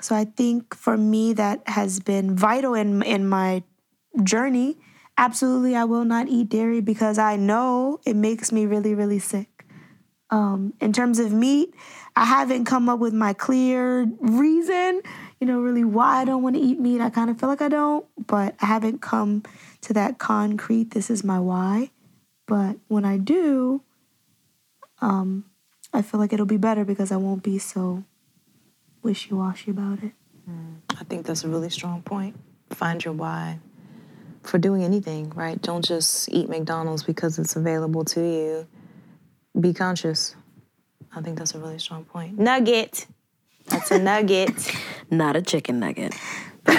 so 0.00 0.16
I 0.16 0.24
think 0.24 0.74
for 0.74 0.96
me 0.96 1.32
that 1.34 1.62
has 1.68 2.00
been 2.00 2.36
vital 2.36 2.74
in 2.74 3.02
in 3.02 3.28
my 3.28 3.62
journey. 4.22 4.78
Absolutely 5.18 5.76
I 5.76 5.84
will 5.84 6.04
not 6.04 6.28
eat 6.28 6.48
dairy 6.48 6.80
because 6.80 7.18
I 7.18 7.36
know 7.36 8.00
it 8.04 8.16
makes 8.16 8.52
me 8.52 8.66
really 8.66 8.94
really 8.94 9.18
sick. 9.18 9.48
Um, 10.30 10.72
in 10.80 10.94
terms 10.94 11.18
of 11.18 11.30
meat, 11.30 11.74
I 12.16 12.24
haven't 12.24 12.64
come 12.64 12.88
up 12.88 12.98
with 12.98 13.12
my 13.12 13.34
clear 13.34 14.10
reason, 14.18 15.02
you 15.38 15.46
know, 15.46 15.60
really 15.60 15.84
why 15.84 16.22
I 16.22 16.24
don't 16.24 16.42
want 16.42 16.56
to 16.56 16.62
eat 16.62 16.80
meat. 16.80 17.02
I 17.02 17.10
kind 17.10 17.28
of 17.28 17.38
feel 17.38 17.50
like 17.50 17.60
I 17.60 17.68
don't, 17.68 18.06
but 18.26 18.54
I 18.58 18.64
haven't 18.64 19.02
come 19.02 19.42
to 19.82 19.92
that 19.92 20.18
concrete, 20.18 20.92
this 20.92 21.10
is 21.10 21.22
my 21.22 21.38
why. 21.38 21.90
But 22.46 22.76
when 22.88 23.04
I 23.04 23.18
do, 23.18 23.82
um, 25.02 25.44
I 25.92 26.00
feel 26.00 26.18
like 26.18 26.32
it'll 26.32 26.46
be 26.46 26.56
better 26.56 26.86
because 26.86 27.12
I 27.12 27.16
won't 27.16 27.42
be 27.42 27.58
so 27.58 28.04
wishy 29.02 29.34
washy 29.34 29.70
about 29.70 30.02
it. 30.02 30.12
I 30.98 31.04
think 31.04 31.26
that's 31.26 31.44
a 31.44 31.48
really 31.48 31.70
strong 31.70 32.00
point. 32.02 32.36
Find 32.70 33.04
your 33.04 33.12
why 33.12 33.58
for 34.42 34.58
doing 34.58 34.82
anything, 34.84 35.30
right? 35.30 35.60
Don't 35.60 35.84
just 35.84 36.28
eat 36.30 36.48
McDonald's 36.48 37.02
because 37.02 37.38
it's 37.38 37.56
available 37.56 38.04
to 38.06 38.20
you. 38.20 38.66
Be 39.58 39.72
conscious. 39.72 40.34
I 41.14 41.20
think 41.20 41.38
that's 41.38 41.54
a 41.54 41.58
really 41.58 41.78
strong 41.78 42.04
point. 42.04 42.38
Nugget. 42.38 43.06
That's 43.66 43.90
a 43.90 43.98
nugget. 43.98 44.74
Not 45.10 45.36
a 45.36 45.42
chicken 45.42 45.80
nugget. 45.80 46.14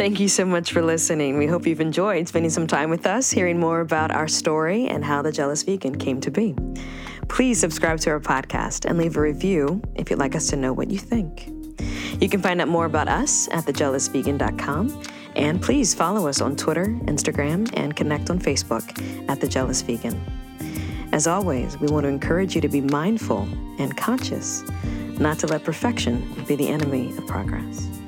Thank 0.00 0.20
you 0.20 0.28
so 0.28 0.46
much 0.46 0.72
for 0.72 0.82
listening. 0.82 1.36
We 1.36 1.46
hope 1.46 1.66
you've 1.66 1.80
enjoyed 1.80 2.28
spending 2.28 2.50
some 2.50 2.66
time 2.66 2.88
with 2.88 3.06
us, 3.06 3.30
hearing 3.30 3.60
more 3.60 3.80
about 3.80 4.10
our 4.10 4.28
story 4.28 4.86
and 4.86 5.04
how 5.04 5.20
the 5.20 5.32
Jealous 5.32 5.62
Vegan 5.62 5.98
came 5.98 6.20
to 6.22 6.30
be. 6.30 6.54
Please 7.28 7.60
subscribe 7.60 8.00
to 8.00 8.10
our 8.10 8.20
podcast 8.20 8.88
and 8.88 8.98
leave 8.98 9.16
a 9.16 9.20
review 9.20 9.82
if 9.96 10.08
you'd 10.08 10.18
like 10.18 10.34
us 10.34 10.48
to 10.48 10.56
know 10.56 10.72
what 10.72 10.90
you 10.90 10.98
think. 10.98 11.59
You 12.20 12.28
can 12.28 12.42
find 12.42 12.60
out 12.60 12.68
more 12.68 12.84
about 12.84 13.08
us 13.08 13.48
at 13.48 13.64
thejealousvegan.com. 13.64 15.02
And 15.36 15.62
please 15.62 15.94
follow 15.94 16.26
us 16.26 16.40
on 16.40 16.56
Twitter, 16.56 16.86
Instagram, 17.04 17.70
and 17.74 17.94
connect 17.94 18.30
on 18.30 18.38
Facebook 18.38 18.84
at 19.28 19.40
The 19.40 19.48
Jealous 19.48 19.80
Vegan. 19.82 20.20
As 21.12 21.26
always, 21.26 21.78
we 21.78 21.88
want 21.88 22.04
to 22.04 22.08
encourage 22.08 22.54
you 22.54 22.60
to 22.60 22.68
be 22.68 22.80
mindful 22.80 23.48
and 23.78 23.96
conscious, 23.96 24.62
not 25.18 25.38
to 25.40 25.46
let 25.46 25.64
perfection 25.64 26.44
be 26.46 26.56
the 26.56 26.68
enemy 26.68 27.16
of 27.16 27.26
progress. 27.26 27.99